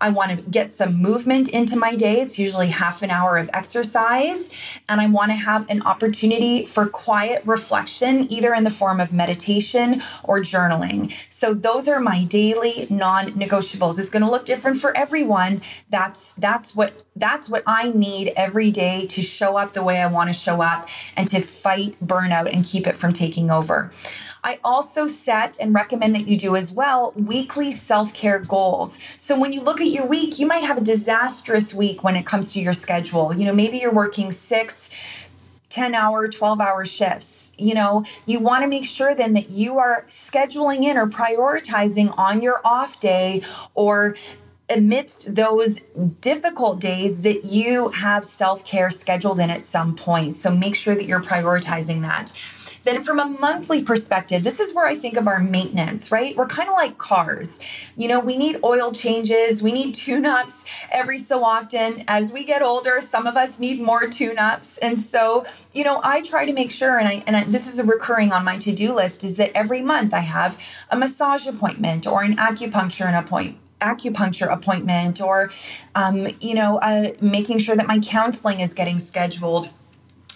I 0.00 0.10
want 0.10 0.30
to 0.30 0.36
get 0.36 0.68
some 0.68 0.94
movement 0.94 1.48
into 1.48 1.76
my 1.76 1.94
day. 1.94 2.20
It's 2.20 2.38
usually 2.38 2.68
half 2.68 3.02
an 3.02 3.10
hour 3.10 3.38
of 3.38 3.48
exercise. 3.52 4.52
And 4.88 5.00
I 5.00 5.06
want 5.06 5.30
to 5.30 5.36
have 5.36 5.68
an 5.70 5.82
opportunity 5.82 6.66
for 6.66 6.86
quiet 6.86 7.42
reflection, 7.46 8.30
either 8.30 8.54
in 8.54 8.64
the 8.64 8.70
form 8.70 9.00
of 9.00 9.12
meditation 9.12 10.02
or 10.24 10.40
journaling. 10.40 11.12
So 11.28 11.54
those 11.54 11.88
are 11.88 12.00
my 12.00 12.24
daily 12.24 12.86
non-negotiables. 12.90 13.98
It's 13.98 14.10
going 14.10 14.24
to 14.24 14.30
look 14.30 14.44
different 14.44 14.78
for 14.78 14.96
everyone. 14.96 15.62
That's 15.88 16.32
that's 16.32 16.76
what 16.76 16.92
that's 17.16 17.48
what 17.48 17.62
I 17.66 17.90
need 17.90 18.32
every 18.36 18.70
day 18.70 19.06
to 19.06 19.22
show 19.22 19.56
up 19.56 19.72
the 19.72 19.82
way 19.82 20.00
I 20.02 20.06
want 20.06 20.28
to 20.28 20.34
show 20.34 20.60
up 20.62 20.88
and 21.16 21.26
to 21.28 21.40
fight 21.40 21.96
burnout 22.04 22.52
and 22.52 22.64
keep 22.64 22.86
it 22.86 22.96
from 22.96 23.12
taking 23.12 23.50
over. 23.50 23.90
I 24.46 24.60
also 24.62 25.08
set 25.08 25.56
and 25.60 25.74
recommend 25.74 26.14
that 26.14 26.28
you 26.28 26.36
do 26.36 26.54
as 26.54 26.70
well 26.70 27.12
weekly 27.16 27.72
self 27.72 28.14
care 28.14 28.38
goals. 28.38 29.00
So 29.16 29.36
when 29.36 29.52
you 29.52 29.60
look 29.60 29.80
at 29.80 29.88
your 29.88 30.06
week, 30.06 30.38
you 30.38 30.46
might 30.46 30.62
have 30.62 30.78
a 30.78 30.80
disastrous 30.80 31.74
week 31.74 32.04
when 32.04 32.14
it 32.14 32.26
comes 32.26 32.52
to 32.52 32.60
your 32.60 32.72
schedule. 32.72 33.34
You 33.34 33.44
know, 33.46 33.52
maybe 33.52 33.78
you're 33.78 33.92
working 33.92 34.30
six 34.30 34.88
10 35.68 35.96
hour, 35.96 36.28
12 36.28 36.60
hour 36.60 36.86
shifts. 36.86 37.50
You 37.58 37.74
know, 37.74 38.04
you 38.24 38.38
want 38.38 38.62
to 38.62 38.68
make 38.68 38.84
sure 38.84 39.16
then 39.16 39.32
that 39.32 39.50
you 39.50 39.80
are 39.80 40.04
scheduling 40.08 40.84
in 40.84 40.96
or 40.96 41.08
prioritizing 41.08 42.14
on 42.16 42.40
your 42.40 42.60
off 42.64 43.00
day 43.00 43.42
or 43.74 44.14
amidst 44.70 45.34
those 45.34 45.80
difficult 46.20 46.80
days 46.80 47.22
that 47.22 47.44
you 47.44 47.88
have 47.88 48.24
self 48.24 48.64
care 48.64 48.90
scheduled 48.90 49.40
in 49.40 49.50
at 49.50 49.60
some 49.60 49.96
point. 49.96 50.34
So 50.34 50.52
make 50.52 50.76
sure 50.76 50.94
that 50.94 51.06
you're 51.06 51.20
prioritizing 51.20 52.02
that. 52.02 52.32
Then, 52.86 53.02
from 53.02 53.18
a 53.18 53.26
monthly 53.26 53.82
perspective, 53.82 54.44
this 54.44 54.60
is 54.60 54.72
where 54.72 54.86
I 54.86 54.94
think 54.94 55.16
of 55.16 55.26
our 55.26 55.40
maintenance, 55.40 56.12
right? 56.12 56.36
We're 56.36 56.46
kind 56.46 56.68
of 56.68 56.74
like 56.76 56.98
cars. 56.98 57.58
You 57.96 58.06
know, 58.06 58.20
we 58.20 58.36
need 58.36 58.60
oil 58.62 58.92
changes, 58.92 59.60
we 59.60 59.72
need 59.72 59.92
tune 59.92 60.24
ups 60.24 60.64
every 60.92 61.18
so 61.18 61.42
often. 61.42 62.04
As 62.06 62.32
we 62.32 62.44
get 62.44 62.62
older, 62.62 63.00
some 63.00 63.26
of 63.26 63.36
us 63.36 63.58
need 63.58 63.80
more 63.80 64.08
tune 64.08 64.38
ups. 64.38 64.78
And 64.78 65.00
so, 65.00 65.44
you 65.74 65.82
know, 65.82 66.00
I 66.04 66.22
try 66.22 66.46
to 66.46 66.52
make 66.52 66.70
sure, 66.70 66.96
and, 66.96 67.08
I, 67.08 67.24
and 67.26 67.36
I, 67.36 67.42
this 67.42 67.66
is 67.66 67.80
a 67.80 67.84
recurring 67.84 68.32
on 68.32 68.44
my 68.44 68.56
to 68.58 68.72
do 68.72 68.94
list, 68.94 69.24
is 69.24 69.36
that 69.36 69.50
every 69.52 69.82
month 69.82 70.14
I 70.14 70.20
have 70.20 70.56
a 70.88 70.96
massage 70.96 71.48
appointment 71.48 72.06
or 72.06 72.22
an 72.22 72.36
acupuncture 72.36 73.12
appointment 73.18 73.58
acupuncture 73.78 74.50
appointment 74.50 75.20
or 75.20 75.50
um, 75.94 76.28
you 76.40 76.54
know 76.54 76.78
uh, 76.78 77.10
making 77.20 77.58
sure 77.58 77.76
that 77.76 77.86
my 77.86 77.98
counseling 77.98 78.60
is 78.60 78.72
getting 78.72 78.98
scheduled 78.98 79.68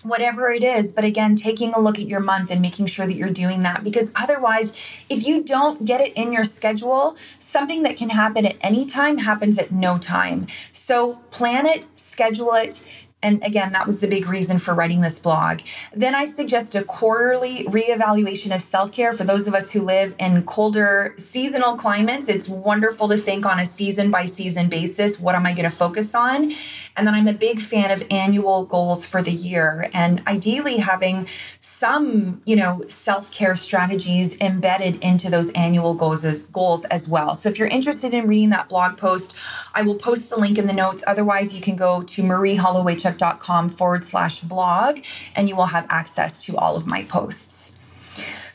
whatever 0.03 0.51
it 0.51 0.65
is. 0.65 0.93
But 0.93 1.05
again, 1.05 1.35
taking 1.35 1.73
a 1.75 1.81
look 1.81 1.99
at 1.99 2.07
your 2.07 2.21
month 2.21 2.51
and 2.51 2.61
making 2.61 2.87
sure 2.87 3.07
that 3.07 3.15
you're 3.15 3.31
doing 3.31 3.63
that 3.63 3.85
because 3.85 4.13
otherwise, 4.15 4.73
if 5.09 5.27
you 5.27 5.43
don't 5.43 5.85
get 5.85 6.01
it 6.01 6.13
in 6.15 6.33
your 6.33 6.45
schedule, 6.45 7.17
something 7.39 7.83
that 7.83 7.97
can 7.97 8.11
happen 8.11 8.47
at 8.47 8.57
any 8.61 8.87
time 8.87 9.19
happens 9.19 9.59
at 9.59 9.71
no 9.73 9.99
time. 9.99 10.47
So 10.73 11.17
plan 11.31 11.67
it, 11.67 11.87
schedule 11.95 12.55
it, 12.55 12.85
And 13.23 13.45
again, 13.45 13.73
that 13.73 13.87
was 13.87 14.01
the 14.01 14.07
big 14.07 14.27
reason 14.27 14.59
for 14.59 14.73
writing 14.73 15.03
this 15.03 15.19
blog. 15.19 15.61
Then 15.93 16.15
I 16.15 16.25
suggest 16.25 16.75
a 16.75 16.83
quarterly 16.83 17.65
reevaluation 17.67 18.55
of 18.55 18.63
self 18.63 18.93
care 18.93 19.13
for 19.13 19.25
those 19.25 19.47
of 19.47 19.55
us 19.55 19.71
who 19.71 19.83
live 19.83 20.15
in 20.19 20.43
colder 20.45 21.15
seasonal 21.19 21.77
climates. 21.77 22.29
It's 22.29 22.49
wonderful 22.49 23.09
to 23.09 23.19
think 23.19 23.45
on 23.45 23.61
a 23.61 23.67
season 23.67 24.11
by 24.11 24.25
season 24.25 24.69
basis 24.71 25.21
what 25.21 25.35
am 25.35 25.45
I 25.45 25.53
going 25.53 25.69
to 25.69 25.77
focus 25.77 26.15
on? 26.15 26.55
And 27.01 27.07
then 27.07 27.15
I'm 27.15 27.29
a 27.29 27.33
big 27.33 27.63
fan 27.63 27.91
of 27.91 28.07
annual 28.11 28.67
goals 28.67 29.07
for 29.07 29.23
the 29.23 29.33
year 29.33 29.89
and 29.95 30.23
ideally 30.27 30.77
having 30.77 31.27
some, 31.59 32.43
you 32.45 32.57
know, 32.57 32.83
self-care 32.89 33.57
strategies 33.57 34.39
embedded 34.39 35.03
into 35.03 35.31
those 35.31 35.51
annual 35.53 35.95
goals 35.95 36.27
as, 36.27 36.43
goals 36.43 36.85
as 36.85 37.09
well. 37.09 37.35
So 37.35 37.49
if 37.49 37.59
you're 37.59 37.69
interested 37.69 38.13
in 38.13 38.27
reading 38.27 38.51
that 38.51 38.69
blog 38.69 38.99
post, 38.99 39.35
I 39.73 39.81
will 39.81 39.95
post 39.95 40.29
the 40.29 40.37
link 40.37 40.59
in 40.59 40.67
the 40.67 40.75
notes. 40.75 41.03
Otherwise, 41.07 41.57
you 41.57 41.63
can 41.63 41.75
go 41.75 42.03
to 42.03 42.23
marieholowaychuk.com 42.23 43.71
forward 43.71 44.05
slash 44.05 44.41
blog 44.41 44.99
and 45.35 45.49
you 45.49 45.57
will 45.57 45.69
have 45.69 45.87
access 45.89 46.45
to 46.45 46.57
all 46.59 46.77
of 46.77 46.87
my 46.87 47.05
posts. 47.05 47.73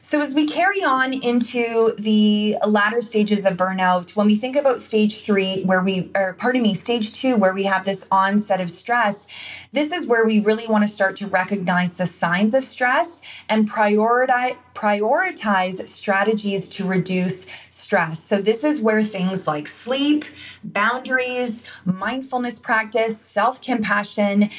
So, 0.07 0.21
as 0.21 0.35
we 0.35 0.45
carry 0.45 0.83
on 0.83 1.15
into 1.15 1.95
the 1.97 2.57
latter 2.63 3.01
stages 3.01 3.43
of 3.43 3.57
burnout, 3.57 4.15
when 4.15 4.27
we 4.27 4.35
think 4.35 4.55
about 4.55 4.79
stage 4.79 5.21
three, 5.21 5.63
where 5.63 5.81
we, 5.81 6.11
or 6.13 6.33
pardon 6.33 6.61
me, 6.61 6.75
stage 6.75 7.11
two, 7.11 7.35
where 7.35 7.55
we 7.55 7.63
have 7.63 7.85
this 7.85 8.05
onset 8.11 8.61
of 8.61 8.69
stress, 8.69 9.25
this 9.71 9.91
is 9.91 10.05
where 10.05 10.23
we 10.23 10.39
really 10.39 10.67
want 10.67 10.83
to 10.83 10.87
start 10.87 11.15
to 11.15 11.27
recognize 11.27 11.95
the 11.95 12.05
signs 12.05 12.53
of 12.53 12.63
stress 12.63 13.23
and 13.49 13.67
prioritize 13.67 14.57
prioritize 14.75 15.87
strategies 15.89 16.69
to 16.69 16.85
reduce 16.85 17.45
stress. 17.69 18.19
So, 18.19 18.41
this 18.41 18.63
is 18.63 18.81
where 18.81 19.03
things 19.03 19.47
like 19.47 19.67
sleep, 19.67 20.25
boundaries, 20.63 21.63
mindfulness 21.85 22.59
practice, 22.59 23.19
self 23.19 23.61
compassion, 23.61 24.49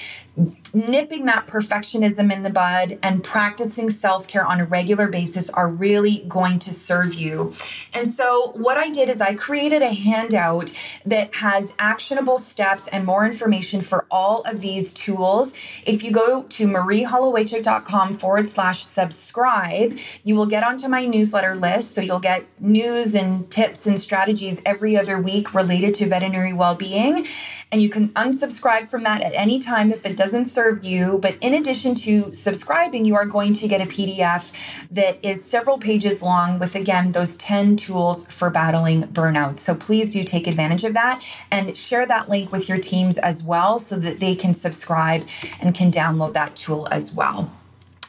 nipping 0.74 1.24
that 1.24 1.46
perfectionism 1.46 2.32
in 2.32 2.42
the 2.42 2.50
bud 2.50 2.98
and 3.02 3.24
practicing 3.24 3.88
self 3.88 4.28
care 4.28 4.44
on 4.44 4.60
a 4.60 4.64
regular 4.64 5.08
basis 5.08 5.48
are 5.50 5.68
really 5.68 6.24
going 6.28 6.58
to 6.60 6.72
serve 6.72 7.14
you. 7.14 7.52
And 7.94 8.08
so, 8.08 8.52
what 8.54 8.76
I 8.76 8.90
did 8.90 9.08
is 9.08 9.20
I 9.20 9.34
created 9.34 9.82
a 9.82 9.92
handout 9.92 10.72
that 11.04 11.34
has 11.36 11.74
actionable 11.78 12.38
steps 12.38 12.88
and 12.88 13.04
more 13.04 13.24
information 13.26 13.82
for 13.82 14.06
all 14.10 14.42
of 14.42 14.60
these 14.60 14.92
tools. 14.92 15.54
If 15.84 16.02
you 16.02 16.10
go 16.10 16.42
to 16.42 16.66
marieholowaychuk.com 16.66 18.14
forward 18.14 18.48
slash 18.48 18.84
subscribe, 18.84 19.98
you 20.24 20.34
will 20.34 20.46
get 20.46 20.62
onto 20.62 20.88
my 20.88 21.06
newsletter 21.06 21.54
list. 21.54 21.92
So, 21.92 22.00
you'll 22.00 22.18
get 22.18 22.46
news 22.60 23.14
and 23.14 23.50
tips 23.50 23.86
and 23.86 23.98
strategies 23.98 24.62
every 24.64 24.96
other 24.96 25.20
week 25.20 25.54
related 25.54 25.94
to 25.94 26.06
veterinary 26.06 26.52
well 26.52 26.74
being. 26.74 27.26
And 27.72 27.82
you 27.82 27.88
can 27.88 28.10
unsubscribe 28.10 28.88
from 28.88 29.02
that 29.02 29.22
at 29.22 29.32
any 29.34 29.58
time 29.58 29.90
if 29.90 30.06
it 30.06 30.16
doesn't 30.16 30.46
serve 30.46 30.84
you. 30.84 31.18
But 31.20 31.36
in 31.40 31.52
addition 31.52 31.94
to 31.96 32.32
subscribing, 32.32 33.04
you 33.04 33.16
are 33.16 33.26
going 33.26 33.54
to 33.54 33.66
get 33.66 33.80
a 33.80 33.86
PDF 33.86 34.52
that 34.92 35.18
is 35.24 35.44
several 35.44 35.76
pages 35.76 36.22
long 36.22 36.60
with, 36.60 36.76
again, 36.76 37.10
those 37.10 37.34
10 37.36 37.76
tools 37.76 38.24
for 38.26 38.50
battling 38.50 39.02
burnout. 39.04 39.56
So 39.56 39.74
please 39.74 40.10
do 40.10 40.22
take 40.22 40.46
advantage 40.46 40.84
of 40.84 40.94
that 40.94 41.22
and 41.50 41.76
share 41.76 42.06
that 42.06 42.28
link 42.28 42.52
with 42.52 42.68
your 42.68 42.78
teams 42.78 43.18
as 43.18 43.42
well 43.42 43.80
so 43.80 43.98
that 43.98 44.20
they 44.20 44.36
can 44.36 44.54
subscribe 44.54 45.26
and 45.60 45.74
can 45.74 45.90
download 45.90 46.34
that 46.34 46.54
tool 46.54 46.86
as 46.92 47.14
well. 47.14 47.50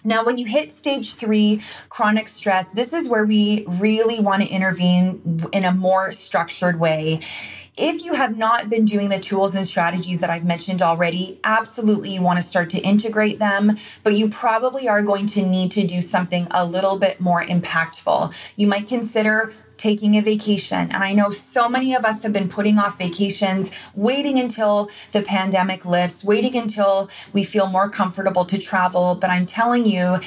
Now, 0.07 0.23
when 0.23 0.37
you 0.37 0.45
hit 0.45 0.71
stage 0.71 1.15
three, 1.15 1.59
chronic 1.89 2.29
stress, 2.29 2.71
this 2.71 2.93
is 2.93 3.09
where 3.09 3.25
we 3.25 3.65
really 3.67 4.21
want 4.21 4.41
to 4.41 4.47
intervene 4.47 5.49
in 5.51 5.65
a 5.65 5.73
more 5.73 6.13
structured 6.13 6.79
way. 6.79 7.19
If 7.75 8.05
you 8.05 8.13
have 8.13 8.37
not 8.37 8.69
been 8.69 8.85
doing 8.85 9.09
the 9.09 9.19
tools 9.19 9.53
and 9.53 9.65
strategies 9.65 10.21
that 10.21 10.29
I've 10.29 10.45
mentioned 10.45 10.81
already, 10.81 11.41
absolutely 11.43 12.13
you 12.13 12.21
want 12.21 12.37
to 12.37 12.41
start 12.41 12.69
to 12.69 12.79
integrate 12.79 13.37
them, 13.39 13.77
but 14.01 14.15
you 14.15 14.29
probably 14.29 14.87
are 14.87 15.01
going 15.01 15.25
to 15.27 15.41
need 15.41 15.71
to 15.71 15.85
do 15.85 15.99
something 15.99 16.47
a 16.51 16.65
little 16.65 16.97
bit 16.97 17.19
more 17.19 17.43
impactful. 17.43 18.33
You 18.55 18.67
might 18.67 18.87
consider 18.87 19.51
taking 19.77 20.15
a 20.15 20.21
vacation. 20.21 20.91
And 20.91 21.03
I 21.03 21.13
know 21.13 21.29
so 21.29 21.69
many 21.69 21.93
of 21.93 22.05
us 22.05 22.23
have 22.23 22.33
been 22.33 22.49
putting 22.49 22.79
off 22.79 22.97
vacations, 22.97 23.71
waiting 23.95 24.39
until 24.39 24.89
the 25.11 25.21
pandemic 25.21 25.85
lifts, 25.85 26.23
waiting 26.23 26.55
until 26.55 27.09
we 27.33 27.43
feel 27.43 27.67
more 27.67 27.89
comfortable 27.89 28.45
to 28.45 28.57
travel. 28.57 29.15
But 29.15 29.29
I'm 29.29 29.45
telling 29.45 29.85
you, 29.85 30.19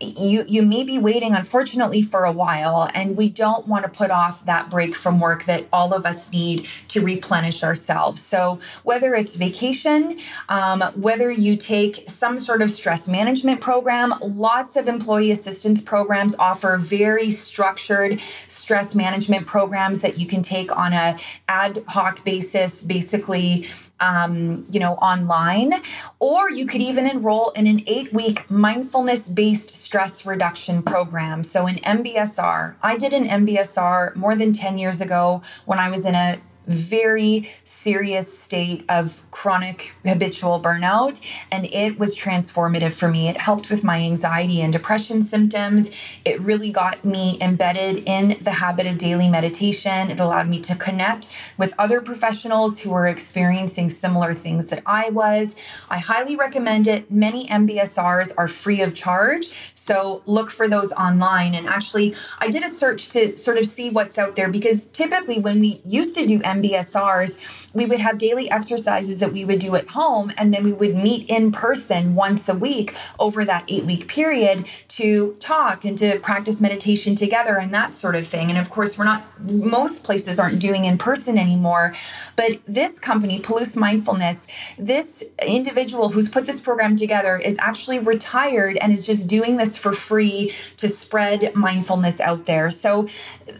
you 0.00 0.44
you 0.48 0.62
may 0.62 0.84
be 0.84 0.98
waiting 0.98 1.34
unfortunately 1.34 2.02
for 2.02 2.24
a 2.24 2.32
while 2.32 2.88
and 2.94 3.16
we 3.16 3.28
don't 3.28 3.66
want 3.66 3.84
to 3.84 3.90
put 3.90 4.10
off 4.10 4.44
that 4.44 4.70
break 4.70 4.94
from 4.94 5.18
work 5.18 5.44
that 5.44 5.66
all 5.72 5.92
of 5.92 6.06
us 6.06 6.30
need 6.30 6.66
to 6.88 7.00
replenish 7.00 7.62
ourselves. 7.62 8.22
So 8.22 8.60
whether 8.84 9.14
it's 9.14 9.36
vacation 9.36 10.18
um, 10.48 10.82
whether 10.94 11.30
you 11.30 11.56
take 11.56 12.08
some 12.08 12.38
sort 12.38 12.62
of 12.62 12.70
stress 12.70 13.08
management 13.08 13.60
program 13.60 14.14
lots 14.20 14.76
of 14.76 14.88
employee 14.88 15.30
assistance 15.30 15.80
programs 15.80 16.34
offer 16.36 16.76
very 16.76 17.30
structured 17.30 18.20
stress 18.46 18.94
management 18.94 19.46
programs 19.46 20.00
that 20.00 20.18
you 20.18 20.26
can 20.26 20.42
take 20.42 20.74
on 20.76 20.92
a 20.92 21.18
ad 21.48 21.82
hoc 21.88 22.24
basis 22.24 22.82
basically 22.82 23.68
um, 24.00 24.66
you 24.70 24.80
know, 24.80 24.94
online, 24.94 25.74
or 26.18 26.50
you 26.50 26.66
could 26.66 26.80
even 26.80 27.06
enroll 27.06 27.50
in 27.50 27.66
an 27.66 27.82
eight 27.86 28.12
week 28.12 28.50
mindfulness 28.50 29.28
based 29.28 29.76
stress 29.76 30.24
reduction 30.24 30.82
program. 30.82 31.44
So, 31.44 31.66
an 31.66 31.76
MBSR. 31.76 32.76
I 32.82 32.96
did 32.96 33.12
an 33.12 33.26
MBSR 33.26 34.16
more 34.16 34.34
than 34.34 34.52
10 34.52 34.78
years 34.78 35.00
ago 35.00 35.42
when 35.64 35.78
I 35.78 35.90
was 35.90 36.06
in 36.06 36.14
a 36.14 36.38
very 36.68 37.50
serious 37.64 38.38
state 38.38 38.84
of 38.88 39.22
chronic 39.30 39.94
habitual 40.04 40.60
burnout. 40.60 41.24
And 41.50 41.66
it 41.72 41.98
was 41.98 42.16
transformative 42.16 42.92
for 42.92 43.08
me. 43.08 43.28
It 43.28 43.38
helped 43.38 43.70
with 43.70 43.82
my 43.82 43.98
anxiety 43.98 44.60
and 44.60 44.72
depression 44.72 45.22
symptoms. 45.22 45.90
It 46.24 46.40
really 46.40 46.70
got 46.70 47.04
me 47.04 47.38
embedded 47.40 48.04
in 48.06 48.38
the 48.42 48.52
habit 48.52 48.86
of 48.86 48.98
daily 48.98 49.28
meditation. 49.28 50.10
It 50.10 50.20
allowed 50.20 50.48
me 50.48 50.60
to 50.60 50.74
connect 50.74 51.32
with 51.56 51.74
other 51.78 52.00
professionals 52.00 52.80
who 52.80 52.90
were 52.90 53.06
experiencing 53.06 53.90
similar 53.90 54.34
things 54.34 54.68
that 54.68 54.82
I 54.86 55.10
was. 55.10 55.56
I 55.88 55.98
highly 55.98 56.36
recommend 56.36 56.86
it. 56.86 57.10
Many 57.10 57.46
MBSRs 57.46 58.34
are 58.36 58.48
free 58.48 58.82
of 58.82 58.94
charge. 58.94 59.72
So 59.74 60.22
look 60.26 60.50
for 60.50 60.68
those 60.68 60.92
online. 60.92 61.54
And 61.54 61.66
actually, 61.66 62.14
I 62.38 62.48
did 62.48 62.62
a 62.62 62.68
search 62.68 63.08
to 63.10 63.36
sort 63.36 63.58
of 63.58 63.66
see 63.66 63.90
what's 63.90 64.18
out 64.18 64.36
there 64.36 64.48
because 64.48 64.84
typically 64.84 65.38
when 65.38 65.60
we 65.60 65.80
used 65.84 66.14
to 66.16 66.26
do 66.26 66.40
MBSRs, 66.40 66.57
MBSRs, 66.62 67.74
we 67.74 67.86
would 67.86 68.00
have 68.00 68.18
daily 68.18 68.50
exercises 68.50 69.18
that 69.20 69.32
we 69.32 69.44
would 69.44 69.58
do 69.58 69.76
at 69.76 69.88
home, 69.88 70.32
and 70.36 70.52
then 70.52 70.64
we 70.64 70.72
would 70.72 70.96
meet 70.96 71.28
in 71.28 71.52
person 71.52 72.14
once 72.14 72.48
a 72.48 72.54
week 72.54 72.96
over 73.18 73.44
that 73.44 73.64
eight 73.68 73.84
week 73.84 74.08
period 74.08 74.66
to 74.88 75.36
talk 75.38 75.84
and 75.84 75.96
to 75.98 76.18
practice 76.18 76.60
meditation 76.60 77.14
together 77.14 77.56
and 77.56 77.72
that 77.72 77.94
sort 77.94 78.16
of 78.16 78.26
thing. 78.26 78.50
And 78.50 78.58
of 78.58 78.70
course, 78.70 78.98
we're 78.98 79.04
not, 79.04 79.24
most 79.40 80.02
places 80.02 80.38
aren't 80.38 80.58
doing 80.58 80.84
in 80.84 80.98
person 80.98 81.38
anymore. 81.38 81.94
But 82.36 82.60
this 82.66 82.98
company, 82.98 83.40
Palouse 83.40 83.76
Mindfulness, 83.76 84.46
this 84.76 85.22
individual 85.46 86.08
who's 86.10 86.28
put 86.28 86.46
this 86.46 86.60
program 86.60 86.96
together 86.96 87.36
is 87.36 87.56
actually 87.60 87.98
retired 87.98 88.76
and 88.80 88.92
is 88.92 89.06
just 89.06 89.26
doing 89.26 89.56
this 89.56 89.76
for 89.76 89.92
free 89.92 90.52
to 90.78 90.88
spread 90.88 91.54
mindfulness 91.54 92.20
out 92.20 92.46
there. 92.46 92.70
So, 92.70 93.06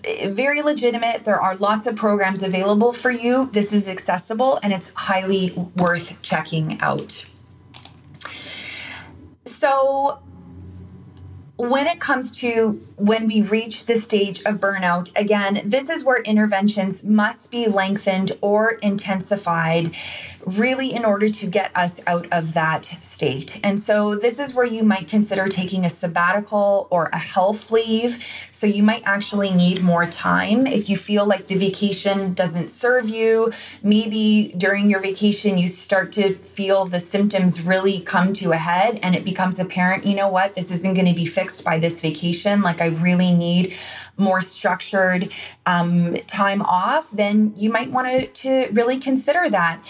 eh, 0.05 0.29
very 0.29 0.63
legitimate. 0.63 1.25
There 1.25 1.41
are 1.41 1.57
lots 1.57 1.87
of 1.87 1.97
programs 1.97 2.43
available 2.43 2.88
available 2.89 2.93
for 2.93 3.11
you. 3.11 3.51
This 3.53 3.73
is 3.73 3.89
accessible 3.89 4.59
and 4.63 4.73
it's 4.73 4.93
highly 4.95 5.51
worth 5.77 6.21
checking 6.23 6.81
out. 6.81 7.25
So, 9.45 10.21
when 11.57 11.89
it 11.89 11.99
comes 11.99 12.37
to 12.39 12.81
when 12.97 13.27
we 13.27 13.43
reach 13.43 13.87
the 13.87 13.97
stage 13.97 14.41
of 14.45 14.57
burnout, 14.57 15.11
again, 15.17 15.61
this 15.65 15.91
is 15.91 16.05
where 16.05 16.23
interventions 16.23 17.03
must 17.03 17.51
be 17.51 17.67
lengthened 17.67 18.33
or 18.41 18.73
intensified 18.83 19.91
really 20.49 20.93
in 20.93 21.05
order 21.05 21.29
to 21.29 21.47
get 21.47 21.71
us 21.77 22.01
out 22.07 22.27
of 22.33 22.55
that 22.55 22.97
state. 23.01 23.61
And 23.63 23.79
so 23.79 24.15
this 24.15 24.39
is 24.39 24.55
where 24.55 24.65
you 24.67 24.83
might 24.83 25.09
consider 25.09 25.47
taking 25.47 25.85
a 25.85 25.91
sabbatical 25.91 26.89
or 26.91 27.07
a 27.13 27.19
health 27.19 27.71
leave. 27.71 28.25
So 28.51 28.67
you 28.67 28.83
might 28.83 29.03
actually 29.05 29.51
need 29.51 29.83
more 29.83 30.07
time 30.07 30.67
if 30.67 30.89
you 30.89 30.97
feel 30.97 31.27
like 31.27 31.47
the 31.47 31.57
vacation 31.57 32.35
doesn't 32.35 32.71
serve 32.71 33.09
you. 33.09 33.53
Maybe 33.83 34.55
during 34.57 34.91
your 34.91 35.01
vacation, 35.01 35.59
you 35.59 35.69
start 35.69 36.13
to 36.13 36.37
feel 36.39 36.85
the 36.85 37.01
symptoms 37.01 37.63
really 37.63 38.01
come 38.01 38.33
to 38.35 38.53
a 38.53 38.57
head 38.57 38.99
and 39.03 39.15
it 39.15 39.25
becomes 39.25 39.59
apparent, 39.59 40.07
you 40.07 40.15
know 40.15 40.29
what, 40.29 40.55
this 40.55 40.71
isn't 40.71 40.95
going 40.95 41.07
to 41.07 41.15
be 41.15 41.27
fixed 41.27 41.65
by 41.65 41.79
this 41.79 42.01
vacation. 42.01 42.63
Like 42.63 42.81
I 42.81 42.87
really 42.87 43.33
need 43.33 43.75
more 44.17 44.41
structured 44.41 45.33
um, 45.67 46.15
time 46.27 46.63
off, 46.63 47.11
then 47.11 47.53
you 47.57 47.71
might 47.71 47.91
want 47.91 48.09
to, 48.09 48.27
to 48.27 48.73
really 48.73 48.99
consider 48.99 49.49
that 49.51 49.83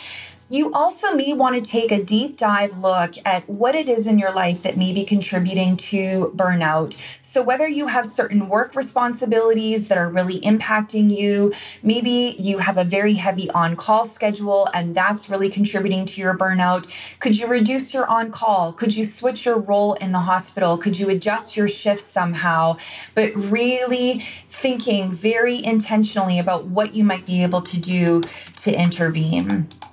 You 0.50 0.72
also 0.72 1.12
may 1.12 1.34
want 1.34 1.62
to 1.62 1.70
take 1.70 1.92
a 1.92 2.02
deep 2.02 2.38
dive 2.38 2.78
look 2.78 3.14
at 3.26 3.46
what 3.50 3.74
it 3.74 3.86
is 3.86 4.06
in 4.06 4.18
your 4.18 4.32
life 4.32 4.62
that 4.62 4.78
may 4.78 4.94
be 4.94 5.04
contributing 5.04 5.76
to 5.76 6.32
burnout. 6.34 6.98
So, 7.20 7.42
whether 7.42 7.68
you 7.68 7.88
have 7.88 8.06
certain 8.06 8.48
work 8.48 8.74
responsibilities 8.74 9.88
that 9.88 9.98
are 9.98 10.08
really 10.08 10.40
impacting 10.40 11.14
you, 11.14 11.52
maybe 11.82 12.34
you 12.38 12.58
have 12.58 12.78
a 12.78 12.84
very 12.84 13.14
heavy 13.14 13.50
on 13.50 13.76
call 13.76 14.06
schedule 14.06 14.68
and 14.72 14.94
that's 14.94 15.28
really 15.28 15.50
contributing 15.50 16.06
to 16.06 16.20
your 16.20 16.34
burnout. 16.34 16.90
Could 17.18 17.38
you 17.38 17.46
reduce 17.46 17.92
your 17.92 18.06
on 18.06 18.30
call? 18.30 18.72
Could 18.72 18.96
you 18.96 19.04
switch 19.04 19.44
your 19.44 19.58
role 19.58 19.94
in 19.94 20.12
the 20.12 20.20
hospital? 20.20 20.78
Could 20.78 20.98
you 20.98 21.10
adjust 21.10 21.58
your 21.58 21.68
shifts 21.68 22.06
somehow? 22.06 22.78
But 23.14 23.34
really 23.34 24.20
thinking 24.48 25.12
very 25.12 25.62
intentionally 25.62 26.38
about 26.38 26.64
what 26.64 26.94
you 26.94 27.04
might 27.04 27.26
be 27.26 27.42
able 27.42 27.60
to 27.60 27.78
do 27.78 28.22
to 28.56 28.72
intervene. 28.72 29.44
Mm-hmm. 29.46 29.87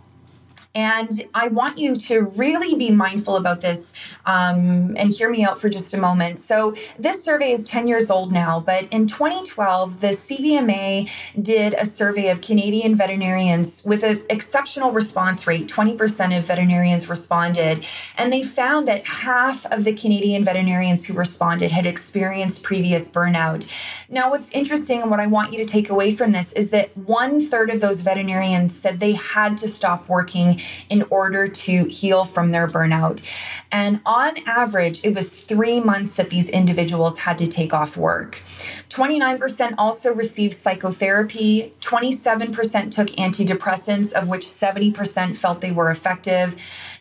And 0.75 1.09
I 1.33 1.47
want 1.47 1.77
you 1.77 1.95
to 1.95 2.21
really 2.21 2.75
be 2.75 2.91
mindful 2.91 3.37
about 3.37 3.61
this 3.61 3.93
um, 4.25 4.95
and 4.97 5.09
hear 5.11 5.29
me 5.29 5.43
out 5.43 5.57
for 5.57 5.69
just 5.69 5.93
a 5.93 5.97
moment. 5.97 6.37
So, 6.37 6.75
this 6.99 7.23
survey 7.23 7.51
is 7.51 7.63
10 7.63 7.87
years 7.87 8.11
old 8.11 8.33
now, 8.33 8.59
but 8.59 8.85
in 8.91 9.07
2012, 9.07 10.01
the 10.01 10.07
CVMA 10.07 11.09
did 11.41 11.73
a 11.75 11.85
survey 11.85 12.29
of 12.29 12.41
Canadian 12.41 12.93
veterinarians 12.93 13.85
with 13.85 14.03
an 14.03 14.21
exceptional 14.29 14.91
response 14.91 15.47
rate 15.47 15.67
20% 15.67 16.37
of 16.37 16.45
veterinarians 16.45 17.07
responded. 17.07 17.85
And 18.17 18.33
they 18.33 18.43
found 18.43 18.87
that 18.89 19.05
half 19.05 19.65
of 19.67 19.85
the 19.85 19.93
Canadian 19.93 20.43
veterinarians 20.43 21.05
who 21.05 21.13
responded 21.13 21.71
had 21.71 21.85
experienced 21.85 22.63
previous 22.63 23.09
burnout. 23.09 23.69
Now, 24.09 24.29
what's 24.29 24.51
interesting 24.51 25.01
and 25.01 25.09
what 25.09 25.21
I 25.21 25.27
want 25.27 25.53
you 25.53 25.59
to 25.59 25.65
take 25.65 25.89
away 25.89 26.11
from 26.11 26.33
this 26.33 26.51
is 26.53 26.71
that 26.71 26.95
one 26.97 27.39
third 27.39 27.69
of 27.69 27.79
those 27.79 28.01
veterinarians 28.01 28.77
said 28.77 28.99
they 28.99 29.13
had 29.13 29.55
to 29.57 29.69
stop 29.69 30.09
working 30.09 30.59
in 30.89 31.03
order 31.09 31.47
to 31.47 31.85
heal 31.85 32.25
from 32.25 32.51
their 32.51 32.67
burnout. 32.67 33.27
And 33.71 34.01
on 34.05 34.37
average, 34.47 35.03
it 35.03 35.13
was 35.13 35.39
three 35.39 35.79
months 35.79 36.13
that 36.15 36.29
these 36.29 36.49
individuals 36.49 37.19
had 37.19 37.37
to 37.39 37.47
take 37.47 37.73
off 37.73 37.97
work. 37.97 38.41
29% 38.89 39.75
also 39.77 40.13
received 40.13 40.53
psychotherapy, 40.53 41.73
27% 41.81 42.91
took 42.91 43.07
antidepressants, 43.09 44.13
of 44.13 44.27
which 44.27 44.45
70% 44.45 45.35
felt 45.35 45.61
they 45.61 45.71
were 45.71 45.89
effective. 45.89 46.55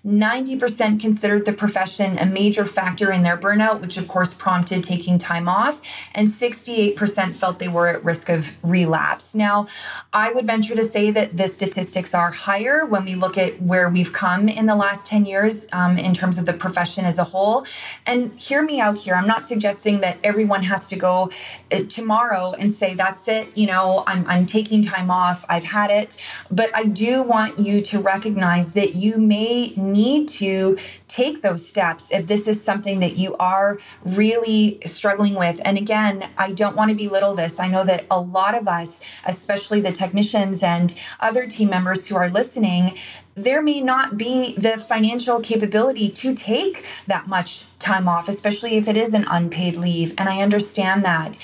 90% 0.05 1.01
considered 1.01 1.47
the 1.47 1.53
profession 1.53 2.19
a 2.19 2.27
major 2.27 2.67
factor 2.67 3.11
in 3.11 3.23
their 3.23 3.39
burnout, 3.39 3.81
which 3.81 3.97
of 3.97 4.07
course 4.07 4.35
prompted 4.35 4.83
taking 4.83 5.17
time 5.17 5.49
off, 5.49 5.81
and 6.15 6.29
68% 6.29 7.35
felt 7.35 7.59
they 7.59 7.69
were 7.69 7.89
at 7.89 8.05
risk 8.05 8.29
of 8.29 8.57
relapse. 8.63 9.35
Now, 9.35 9.67
I 10.13 10.31
would 10.31 10.47
venture 10.47 10.75
to 10.75 10.85
say 10.85 11.11
that 11.11 11.39
the 11.39 11.49
statistics 11.49 12.15
are 12.15 12.31
higher 12.31 12.85
when 12.85 13.07
we 13.07 13.15
look 13.15 13.39
at 13.39 13.63
where 13.63 13.89
we've 13.89 14.13
come 14.13 14.49
in 14.49 14.67
the 14.67 14.77
last 14.77 15.07
10 15.07 15.25
years 15.25 15.67
um, 15.73 15.97
in 15.97 16.13
terms 16.13 16.39
of 16.39 16.45
the 16.45 16.53
profession 16.53 17.07
as 17.07 17.19
a 17.19 17.25
whole. 17.25 17.65
And 18.05 18.39
hear 18.39 18.63
me 18.63 18.81
out 18.81 18.99
here. 18.99 19.15
I'm 19.15 19.27
not 19.27 19.47
suggesting 19.47 20.01
that 20.01 20.19
everyone 20.23 20.65
has 20.65 20.87
to 20.89 20.97
go 20.97 21.31
uh, 21.73 21.85
tomorrow 21.89 22.53
and 22.59 22.71
say, 22.71 22.95
that's 22.95 23.27
it, 23.27 23.57
you 23.57 23.67
know, 23.67 24.05
I'm, 24.07 24.27
I'm 24.29 24.45
taking 24.45 24.83
time 24.83 25.11
off, 25.11 25.47
I've 25.49 25.65
had 25.65 25.91
it. 25.91 26.21
But 26.51 26.75
I 26.77 26.85
do 26.85 27.23
want 27.23 27.59
you 27.59 27.81
to 27.81 28.01
recognize 28.01 28.75
that 28.75 28.95
you 28.95 29.17
may 29.17 29.73
need 29.95 30.29
to 30.29 30.77
take 31.09 31.43
those 31.43 31.67
steps 31.67 32.11
if 32.11 32.27
this 32.27 32.47
is 32.49 32.63
something 32.63 33.01
that 33.01 33.17
you 33.17 33.37
are 33.37 33.79
really 34.05 34.81
struggling 34.85 35.35
with. 35.35 35.61
And 35.65 35.79
again, 35.79 36.29
I 36.37 36.51
don't 36.53 36.77
want 36.77 36.91
to 36.91 36.97
belittle 36.97 37.35
this. 37.35 37.61
I 37.61 37.69
know 37.69 37.85
that 37.85 38.05
a 38.11 38.21
lot 38.21 38.55
of 38.55 38.67
us, 38.67 39.01
especially 39.25 39.81
the 39.81 39.93
technicians 39.93 40.63
and 40.63 40.99
other 41.21 41.47
team 41.47 41.71
members 41.71 42.09
who 42.09 42.17
are 42.17 42.29
listening, 42.29 42.99
there 43.37 43.63
may 43.63 43.81
not 43.81 44.19
be 44.19 44.55
the 44.55 44.77
financial 44.77 45.41
capability 45.41 46.09
to 46.09 46.35
take 46.35 46.85
that 47.07 47.27
much 47.27 47.65
time 47.79 48.09
off, 48.09 48.29
especially 48.29 48.77
if 48.77 48.89
it 48.89 48.97
is 48.97 49.15
an 49.15 49.27
unpaid 49.29 49.77
leave. 49.77 50.15
And 50.19 50.29
I 50.29 50.41
understand 50.41 51.05
that 51.05 51.43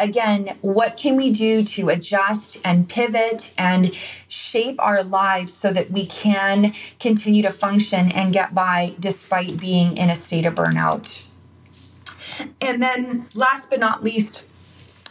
again, 0.00 0.56
what 0.62 0.96
can 0.96 1.16
we 1.16 1.30
do 1.30 1.62
to 1.62 1.88
adjust 1.90 2.60
and 2.64 2.88
pivot 2.88 3.52
and 3.56 3.94
shape 4.28 4.76
our 4.78 5.02
lives 5.02 5.52
so 5.52 5.72
that 5.72 5.90
we 5.90 6.06
can 6.06 6.74
continue 6.98 7.42
to 7.42 7.50
function 7.50 8.10
and 8.12 8.32
get 8.32 8.54
by 8.54 8.94
despite 8.98 9.58
being 9.60 9.96
in 9.96 10.10
a 10.10 10.16
state 10.16 10.46
of 10.46 10.54
burnout? 10.54 11.20
And 12.60 12.82
then, 12.82 13.28
last 13.34 13.70
but 13.70 13.80
not 13.80 14.02
least, 14.02 14.42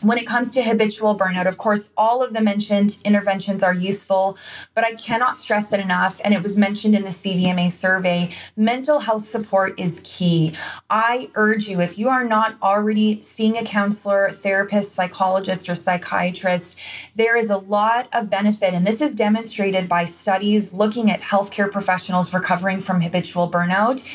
when 0.02 0.18
it 0.18 0.26
comes 0.26 0.52
to 0.52 0.64
habitual 0.64 1.18
burnout, 1.18 1.48
of 1.48 1.58
course, 1.58 1.90
all 1.98 2.24
of 2.24 2.34
the 2.34 2.42
mentioned 2.42 3.00
interventions 3.04 3.64
are 3.64 3.74
useful, 3.74 4.38
but 4.74 4.84
I 4.84 4.94
cannot 4.94 5.38
stress 5.38 5.74
it 5.74 5.80
enough. 5.80 6.22
And 6.24 6.34
it 6.34 6.44
was 6.44 6.58
mentioned 6.58 6.96
in 6.96 7.04
the 7.04 7.10
CVMA 7.10 7.72
survey 7.72 8.34
mental 8.56 9.00
health 9.00 9.24
support 9.24 9.80
is 9.80 10.02
key. 10.04 10.54
I 10.90 11.30
urge 11.36 11.68
you, 11.68 11.82
if 11.82 11.98
you 11.98 12.10
are 12.10 12.24
not 12.24 12.58
already 12.62 13.22
seeing 13.22 13.58
a 13.58 13.64
counselor, 13.64 14.30
therapist, 14.30 14.94
psychologist, 14.94 15.70
or 15.70 15.76
psychiatrist, 15.76 16.80
there 17.16 17.36
is 17.36 17.50
a 17.50 17.58
lot 17.58 18.08
of 18.14 18.30
benefit. 18.30 18.74
And 18.74 18.86
this 18.86 19.02
is 19.02 19.14
demonstrated 19.16 19.88
by 19.90 20.06
studies 20.06 20.74
looking 20.74 21.12
at 21.12 21.22
healthcare 21.22 21.72
professionals 21.72 22.34
recovering 22.34 22.80
from 22.80 23.02
habitual 23.02 23.50
burnout 23.50 24.06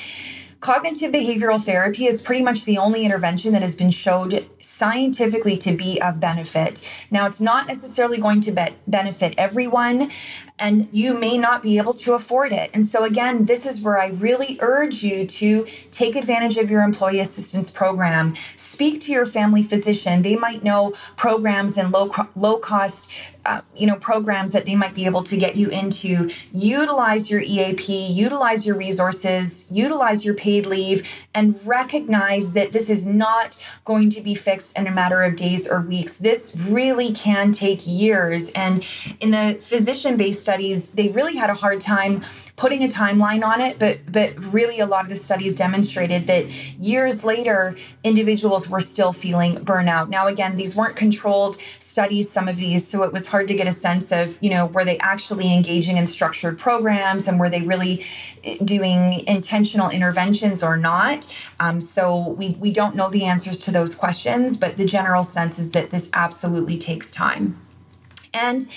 Cognitive 0.65 1.13
behavioral 1.13 1.63
therapy 1.63 2.07
is 2.07 2.23
pretty 2.23 2.41
much 2.41 2.65
the 2.65 2.79
only 2.79 3.05
intervention 3.05 3.53
that 3.53 3.61
has 3.61 3.75
been 3.75 3.91
showed 3.91 4.49
scientifically 4.63 5.59
to 5.59 5.77
be 5.77 6.01
of 6.01 6.21
benefit. 6.21 6.83
Now, 7.11 7.27
it's 7.27 7.43
not 7.43 7.67
necessarily 7.67 8.17
going 8.17 8.41
to 8.41 8.51
be- 8.51 8.75
benefit 8.87 9.35
everyone, 9.37 10.11
and 10.59 10.89
you 10.91 11.19
may 11.19 11.37
not 11.37 11.63
be 11.63 11.77
able 11.77 11.93
to 11.93 12.15
afford 12.15 12.53
it. 12.53 12.71
And 12.73 12.87
so, 12.87 13.05
again, 13.05 13.45
this 13.45 13.67
is 13.67 13.83
where 13.83 14.01
I 14.01 14.07
really 14.07 14.57
urge 14.63 15.03
you 15.03 15.27
to 15.27 15.67
take 15.91 16.17
advantage 16.17 16.57
of 16.57 16.71
your 16.71 16.83
employee 16.83 17.21
assistance 17.21 17.71
program. 17.71 18.35
Speak 18.57 19.03
to 19.03 19.13
your 19.13 19.27
family 19.27 19.65
physician. 19.65 20.23
They 20.23 20.37
might 20.37 20.65
know 20.65 20.95
programs 21.17 21.77
and 21.77 21.93
low, 21.93 22.11
low 22.37 22.57
cost 22.57 23.11
uh, 23.47 23.61
you 23.77 23.87
know 23.87 23.97
programs 23.97 24.53
that 24.53 24.67
they 24.67 24.75
might 24.75 24.95
be 24.95 25.07
able 25.07 25.23
to 25.23 25.37
get 25.37 25.57
you 25.57 25.69
into. 25.69 26.31
Utilize 26.53 27.31
your 27.31 27.41
eap 27.41 27.89
utilize 27.89 28.67
your 28.67 28.77
resources 28.77 29.67
utilize 29.71 30.25
your 30.25 30.35
paid 30.35 30.67
leave 30.67 31.07
and 31.35 31.59
recognize 31.67 32.53
that 32.53 32.73
this 32.73 32.89
is 32.89 33.05
not 33.05 33.57
going 33.85 34.09
to 34.11 34.21
be 34.21 34.35
fixed 34.35 34.77
in 34.79 34.87
a 34.87 34.91
matter 34.91 35.23
of 35.23 35.37
days 35.37 35.69
or 35.69 35.81
weeks. 35.81 36.17
This 36.19 36.57
really 36.57 37.13
can 37.13 37.53
take 37.53 37.81
years. 37.85 38.51
And 38.53 38.85
in 39.21 39.31
the 39.31 39.59
physician 39.61 40.17
based 40.17 40.43
studies, 40.43 40.89
they 40.89 41.09
really 41.09 41.37
had 41.37 41.51
a 41.51 41.55
hard 41.55 41.81
time 41.81 42.23
putting 42.57 42.85
a 42.85 42.89
timeline 42.89 43.45
on 43.45 43.61
it, 43.61 43.79
but 43.79 44.01
but 44.11 44.33
really 44.53 44.79
a 44.81 44.87
lot 44.87 45.03
of 45.03 45.09
the 45.09 45.17
studies 45.17 45.55
demonstrated 45.55 46.27
that 46.27 46.51
years 46.79 47.25
later, 47.25 47.77
individuals 48.05 48.69
were 48.69 48.81
still 48.81 49.13
feeling 49.13 49.57
burnout. 49.57 50.09
Now, 50.09 50.27
again, 50.29 50.57
these 50.57 50.77
weren't 50.77 50.97
controlled 50.97 51.57
studies, 51.79 52.31
some 52.31 52.49
of 52.49 52.57
these, 52.57 52.87
so 52.87 53.03
it 53.03 53.13
was 53.13 53.27
hard 53.35 53.49
to 53.49 53.55
get 53.55 53.67
a 53.67 53.73
sense 53.73 54.13
of, 54.13 54.39
you 54.41 54.49
know, 54.49 54.67
were 54.67 54.85
they 54.85 54.97
actually 54.99 55.53
engaging 55.53 55.97
in 55.97 56.07
structured 56.07 56.57
programs 56.57 57.27
and 57.27 57.41
were 57.41 57.51
they 57.51 57.63
really 57.63 58.07
eh, 58.45 58.57
doing 58.63 59.27
intentional 59.27 59.91
interventions 59.91 60.63
or 60.63 60.77
not? 60.77 61.35
Um, 61.59 61.81
so 61.81 62.29
we 62.29 62.51
we 62.61 62.71
don't 62.71 62.95
know 62.95 63.11
the 63.11 63.25
answers 63.25 63.59
to 63.65 63.73
those 63.73 63.97
questions, 63.97 64.57
but 64.57 64.77
the 64.77 64.85
general 64.85 65.25
sense 65.25 65.59
is 65.59 65.73
that 65.73 65.91
this 65.91 66.11
absolutely 66.15 66.79
takes 66.79 67.11
time. 67.11 67.61
And 68.33 68.69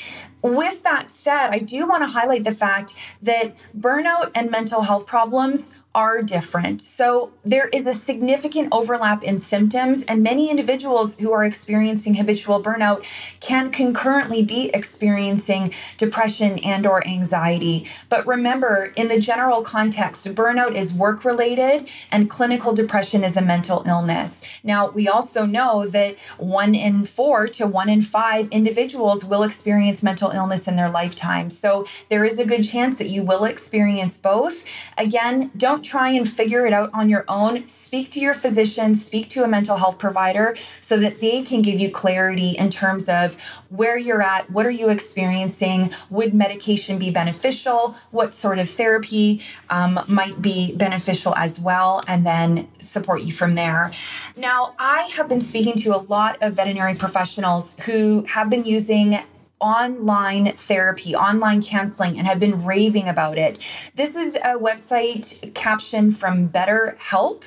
with 0.42 0.82
that 0.82 1.12
said, 1.12 1.50
I 1.52 1.60
do 1.60 1.88
want 1.88 2.02
to 2.02 2.08
highlight 2.08 2.44
the 2.44 2.52
fact 2.52 2.98
that 3.22 3.56
burnout 3.78 4.32
and 4.34 4.50
mental 4.50 4.82
health 4.82 5.06
problems 5.06 5.76
are 5.96 6.22
different. 6.22 6.82
So 6.82 7.32
there 7.44 7.70
is 7.70 7.88
a 7.88 7.94
significant 7.94 8.70
overlap 8.72 9.24
in 9.24 9.40
symptoms 9.40 10.04
and 10.04 10.22
many 10.22 10.50
individuals 10.52 11.18
who 11.18 11.32
are 11.34 11.44
experiencing 11.44 12.14
habitual 12.14 12.62
burnout 12.62 13.04
can 13.40 13.72
concurrently 13.72 14.44
be 14.44 14.70
experiencing 14.76 15.74
depression 15.98 16.60
and 16.60 16.86
or 16.86 17.06
anxiety. 17.08 17.88
But 18.10 18.28
remember, 18.28 18.94
in 18.96 19.08
the 19.08 19.20
general 19.20 19.64
context, 19.64 20.28
burnout 20.36 20.76
is 20.76 20.94
work 20.94 21.26
related 21.26 21.90
and 22.12 22.30
clinical 22.30 22.74
depression 22.74 23.24
is 23.24 23.36
a 23.36 23.42
mental 23.42 23.82
illness. 23.88 24.44
Now, 24.64 24.90
we 24.90 25.08
also 25.08 25.46
know 25.46 25.88
that 25.88 26.20
1 26.38 26.76
in 26.76 27.06
4 27.06 27.48
to 27.48 27.66
1 27.66 27.90
in 27.90 28.02
5 28.04 28.50
individuals 28.50 29.26
will 29.26 29.42
experience 29.42 30.04
mental 30.04 30.30
illness 30.30 30.68
in 30.68 30.76
their 30.76 30.92
lifetime. 30.92 31.50
So 31.50 31.88
there 32.10 32.24
is 32.24 32.38
a 32.38 32.46
good 32.46 32.64
chance 32.64 33.00
that 33.00 33.10
you 33.10 33.24
will 33.24 33.46
experience 33.46 34.20
both. 34.20 34.64
Again, 34.96 35.50
don't 35.58 35.77
try 35.84 36.10
and 36.10 36.28
figure 36.28 36.66
it 36.66 36.74
out 36.74 36.90
on 36.94 37.10
your 37.10 37.26
own. 37.28 37.68
Speak 37.68 38.10
to 38.12 38.20
your 38.20 38.34
physician, 38.34 38.96
speak 38.96 39.30
to 39.30 39.44
a 39.44 39.48
mental 39.48 39.78
health 39.78 39.98
provider 39.98 40.56
so 40.82 40.98
that 41.00 41.20
they 41.20 41.42
can 41.42 41.62
give 41.62 41.80
you 41.80 41.92
clarity 41.92 42.50
in 42.50 42.70
terms 42.70 43.10
of 43.10 43.38
where 43.70 43.98
you're 43.98 44.22
at, 44.22 44.50
what 44.50 44.66
are 44.66 44.72
you 44.72 44.90
experiencing, 44.90 45.92
would 46.10 46.34
medication 46.34 46.98
be 46.98 47.12
beneficial, 47.12 47.96
what 48.12 48.34
sort 48.34 48.60
of 48.60 48.70
therapy 48.70 49.42
um, 49.70 50.00
might 50.08 50.42
be 50.42 50.74
beneficial 50.76 51.36
as 51.36 51.60
well, 51.60 52.02
and 52.08 52.26
then 52.26 52.68
support 52.80 53.22
you 53.22 53.34
from 53.34 53.56
there. 53.56 53.92
Now, 54.36 54.76
I 54.80 55.04
have 55.16 55.28
been 55.28 55.42
speaking 55.42 55.76
to 55.78 55.96
a 55.96 55.98
lot 55.98 56.38
of 56.42 56.54
veterinary 56.54 56.96
professionals 56.96 57.76
who 57.86 58.26
have 58.26 58.50
been 58.50 58.66
using 58.66 59.20
online 59.60 60.54
therapy, 60.54 61.16
online 61.16 61.62
counseling, 61.62 62.18
and 62.18 62.28
have 62.28 62.40
been 62.40 62.64
raving 62.64 63.08
about 63.08 63.38
it. 63.38 63.60
This 63.96 64.16
is 64.16 64.36
a 64.36 64.58
website 64.58 65.54
caption 65.54 66.12
from 66.12 66.50
BetterHelp, 66.50 67.44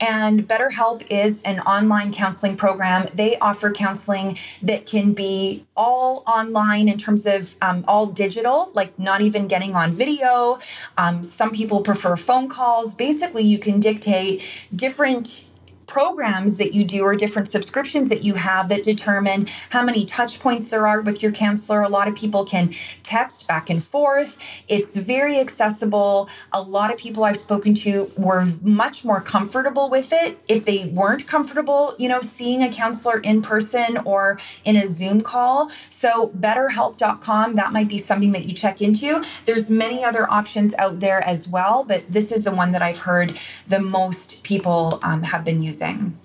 and 0.00 0.46
BetterHelp 0.46 1.06
is 1.08 1.42
an 1.42 1.60
online 1.60 2.12
counseling 2.12 2.56
program. 2.56 3.08
They 3.14 3.38
offer 3.38 3.70
counseling 3.70 4.38
that 4.62 4.86
can 4.86 5.14
be 5.14 5.64
all 5.76 6.22
online 6.26 6.88
in 6.88 6.98
terms 6.98 7.26
of 7.26 7.54
um, 7.62 7.84
all 7.88 8.06
digital, 8.06 8.70
like 8.74 8.98
not 8.98 9.22
even 9.22 9.48
getting 9.48 9.74
on 9.74 9.92
video. 9.92 10.58
Um, 10.98 11.22
some 11.22 11.50
people 11.50 11.80
prefer 11.80 12.16
phone 12.16 12.48
calls. 12.48 12.94
Basically, 12.94 13.44
you 13.44 13.58
can 13.58 13.80
dictate 13.80 14.42
different 14.74 15.43
programs 15.86 16.56
that 16.56 16.72
you 16.72 16.84
do 16.84 17.02
or 17.02 17.14
different 17.14 17.48
subscriptions 17.48 18.08
that 18.08 18.22
you 18.22 18.34
have 18.34 18.68
that 18.68 18.82
determine 18.82 19.46
how 19.70 19.82
many 19.82 20.04
touch 20.04 20.40
points 20.40 20.68
there 20.68 20.86
are 20.86 21.00
with 21.00 21.22
your 21.22 21.32
counselor. 21.32 21.82
A 21.82 21.88
lot 21.88 22.08
of 22.08 22.14
people 22.14 22.44
can 22.44 22.72
text 23.02 23.46
back 23.46 23.68
and 23.68 23.82
forth. 23.82 24.38
It's 24.68 24.96
very 24.96 25.38
accessible. 25.38 26.28
A 26.52 26.62
lot 26.62 26.92
of 26.92 26.98
people 26.98 27.24
I've 27.24 27.36
spoken 27.36 27.74
to 27.74 28.10
were 28.16 28.46
much 28.62 29.04
more 29.04 29.20
comfortable 29.20 29.90
with 29.90 30.12
it 30.12 30.38
if 30.48 30.64
they 30.64 30.86
weren't 30.86 31.26
comfortable, 31.26 31.94
you 31.98 32.08
know, 32.08 32.20
seeing 32.20 32.62
a 32.62 32.72
counselor 32.72 33.18
in 33.18 33.42
person 33.42 33.98
or 34.04 34.38
in 34.64 34.76
a 34.76 34.86
Zoom 34.86 35.20
call. 35.20 35.70
So 35.88 36.28
betterhelp.com 36.28 37.54
that 37.56 37.72
might 37.72 37.88
be 37.88 37.98
something 37.98 38.32
that 38.32 38.46
you 38.46 38.54
check 38.54 38.80
into. 38.80 39.22
There's 39.44 39.70
many 39.70 40.02
other 40.02 40.30
options 40.30 40.74
out 40.78 41.00
there 41.00 41.22
as 41.22 41.46
well, 41.48 41.84
but 41.84 42.04
this 42.10 42.32
is 42.32 42.44
the 42.44 42.50
one 42.50 42.72
that 42.72 42.82
I've 42.82 43.00
heard 43.00 43.38
the 43.66 43.80
most 43.80 44.42
people 44.42 44.98
um, 45.02 45.22
have 45.24 45.44
been 45.44 45.62
using 45.62 45.73
using. 45.74 46.18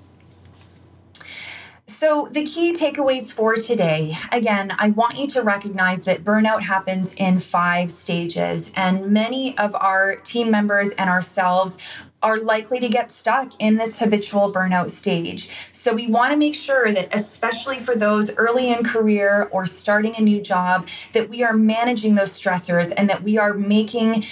So, 1.86 2.30
the 2.32 2.46
key 2.46 2.72
takeaways 2.72 3.34
for 3.34 3.56
today 3.56 4.16
again, 4.32 4.74
I 4.78 4.92
want 4.92 5.18
you 5.18 5.28
to 5.30 5.42
recognize 5.42 6.06
that 6.06 6.24
burnout 6.24 6.62
happens 6.62 7.16
in 7.16 7.40
five 7.40 7.92
stages, 7.92 8.72
and 8.76 9.12
many 9.12 9.58
of 9.58 9.74
our 9.76 10.16
team 10.18 10.52
members 10.52 10.92
and 10.94 11.10
ourselves 11.10 11.80
are 12.22 12.38
likely 12.38 12.80
to 12.82 12.90
get 12.90 13.10
stuck 13.10 13.54
in 13.60 13.78
this 13.78 13.98
habitual 14.00 14.54
burnout 14.54 14.92
stage. 14.92 15.50
So, 15.72 15.92
we 15.94 16.06
want 16.06 16.32
to 16.32 16.38
make 16.38 16.54
sure 16.54 16.92
that, 16.92 17.14
especially 17.14 17.80
for 17.80 17.96
those 17.96 18.36
early 18.36 18.72
in 18.72 18.84
career 18.84 19.50
or 19.52 19.66
starting 19.66 20.16
a 20.16 20.22
new 20.22 20.42
job, 20.42 20.88
that 21.14 21.28
we 21.28 21.44
are 21.44 21.54
managing 21.54 22.14
those 22.14 22.40
stressors 22.40 22.94
and 22.96 23.10
that 23.10 23.24
we 23.24 23.40
are 23.40 23.56
making 23.56 24.26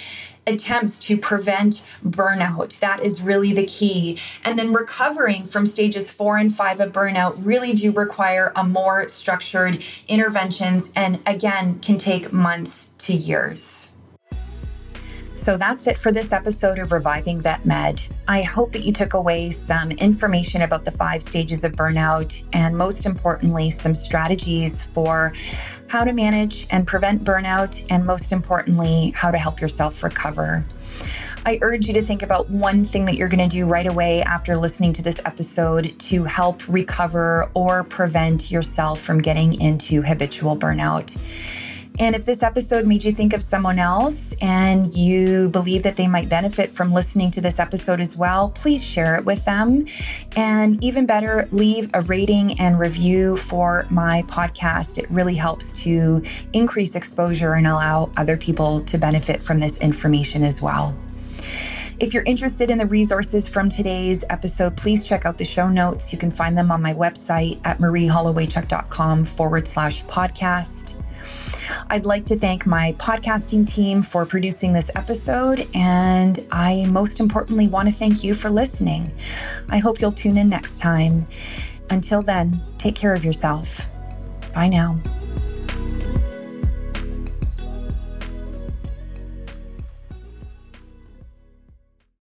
attempts 0.48 0.98
to 1.00 1.16
prevent 1.16 1.84
burnout. 2.04 2.78
That 2.80 3.04
is 3.04 3.22
really 3.22 3.52
the 3.52 3.66
key. 3.66 4.18
And 4.42 4.58
then 4.58 4.72
recovering 4.72 5.44
from 5.44 5.66
stages 5.66 6.10
four 6.10 6.38
and 6.38 6.52
five 6.52 6.80
of 6.80 6.92
burnout 6.92 7.34
really 7.38 7.74
do 7.74 7.92
require 7.92 8.52
a 8.56 8.64
more 8.64 9.06
structured 9.08 9.82
interventions 10.08 10.92
and 10.96 11.20
again 11.26 11.78
can 11.80 11.98
take 11.98 12.32
months 12.32 12.90
to 12.98 13.14
years. 13.14 13.90
So 15.34 15.56
that's 15.56 15.86
it 15.86 15.96
for 15.96 16.10
this 16.10 16.32
episode 16.32 16.80
of 16.80 16.90
Reviving 16.90 17.40
Vet 17.40 17.64
Med. 17.64 18.04
I 18.26 18.42
hope 18.42 18.72
that 18.72 18.82
you 18.82 18.92
took 18.92 19.14
away 19.14 19.50
some 19.50 19.92
information 19.92 20.62
about 20.62 20.84
the 20.84 20.90
five 20.90 21.22
stages 21.22 21.62
of 21.62 21.72
burnout 21.72 22.42
and, 22.52 22.76
most 22.76 23.06
importantly, 23.06 23.70
some 23.70 23.94
strategies 23.94 24.86
for 24.94 25.32
how 25.88 26.04
to 26.04 26.12
manage 26.12 26.66
and 26.70 26.86
prevent 26.86 27.24
burnout, 27.24 27.84
and 27.90 28.04
most 28.04 28.30
importantly, 28.30 29.12
how 29.16 29.30
to 29.30 29.38
help 29.38 29.60
yourself 29.60 30.02
recover. 30.02 30.64
I 31.46 31.58
urge 31.62 31.86
you 31.86 31.94
to 31.94 32.02
think 32.02 32.22
about 32.22 32.50
one 32.50 32.84
thing 32.84 33.06
that 33.06 33.14
you're 33.14 33.28
going 33.28 33.48
to 33.48 33.56
do 33.56 33.64
right 33.64 33.86
away 33.86 34.22
after 34.22 34.56
listening 34.56 34.92
to 34.94 35.02
this 35.02 35.20
episode 35.24 35.98
to 35.98 36.24
help 36.24 36.66
recover 36.68 37.50
or 37.54 37.84
prevent 37.84 38.50
yourself 38.50 39.00
from 39.00 39.18
getting 39.18 39.58
into 39.60 40.02
habitual 40.02 40.58
burnout. 40.58 41.16
And 41.98 42.14
if 42.14 42.24
this 42.24 42.42
episode 42.42 42.86
made 42.86 43.02
you 43.02 43.12
think 43.12 43.32
of 43.32 43.42
someone 43.42 43.78
else 43.78 44.34
and 44.40 44.94
you 44.96 45.48
believe 45.48 45.82
that 45.82 45.96
they 45.96 46.06
might 46.06 46.28
benefit 46.28 46.70
from 46.70 46.92
listening 46.92 47.30
to 47.32 47.40
this 47.40 47.58
episode 47.58 48.00
as 48.00 48.16
well, 48.16 48.50
please 48.50 48.84
share 48.84 49.16
it 49.16 49.24
with 49.24 49.44
them. 49.44 49.86
And 50.36 50.82
even 50.82 51.06
better, 51.06 51.48
leave 51.50 51.90
a 51.94 52.02
rating 52.02 52.58
and 52.60 52.78
review 52.78 53.36
for 53.36 53.86
my 53.90 54.22
podcast. 54.28 54.98
It 54.98 55.10
really 55.10 55.34
helps 55.34 55.72
to 55.84 56.22
increase 56.52 56.94
exposure 56.94 57.54
and 57.54 57.66
allow 57.66 58.12
other 58.16 58.36
people 58.36 58.80
to 58.82 58.96
benefit 58.96 59.42
from 59.42 59.58
this 59.58 59.78
information 59.78 60.44
as 60.44 60.62
well. 60.62 60.96
If 62.00 62.14
you're 62.14 62.22
interested 62.24 62.70
in 62.70 62.78
the 62.78 62.86
resources 62.86 63.48
from 63.48 63.68
today's 63.68 64.24
episode, 64.30 64.76
please 64.76 65.02
check 65.02 65.26
out 65.26 65.36
the 65.36 65.44
show 65.44 65.68
notes. 65.68 66.12
You 66.12 66.18
can 66.18 66.30
find 66.30 66.56
them 66.56 66.70
on 66.70 66.80
my 66.80 66.94
website 66.94 67.60
at 67.64 67.78
marieholowaychuk.com 67.78 69.24
forward 69.24 69.66
slash 69.66 70.04
podcast. 70.04 70.97
I'd 71.90 72.06
like 72.06 72.24
to 72.26 72.38
thank 72.38 72.66
my 72.66 72.92
podcasting 72.98 73.66
team 73.66 74.02
for 74.02 74.26
producing 74.26 74.72
this 74.72 74.90
episode, 74.94 75.68
and 75.74 76.46
I 76.50 76.86
most 76.86 77.20
importantly 77.20 77.66
want 77.66 77.88
to 77.88 77.94
thank 77.94 78.24
you 78.24 78.34
for 78.34 78.50
listening. 78.50 79.10
I 79.70 79.78
hope 79.78 80.00
you'll 80.00 80.12
tune 80.12 80.38
in 80.38 80.48
next 80.48 80.78
time. 80.78 81.26
Until 81.90 82.22
then, 82.22 82.60
take 82.76 82.94
care 82.94 83.12
of 83.12 83.24
yourself. 83.24 83.86
Bye 84.54 84.68
now. 84.68 85.00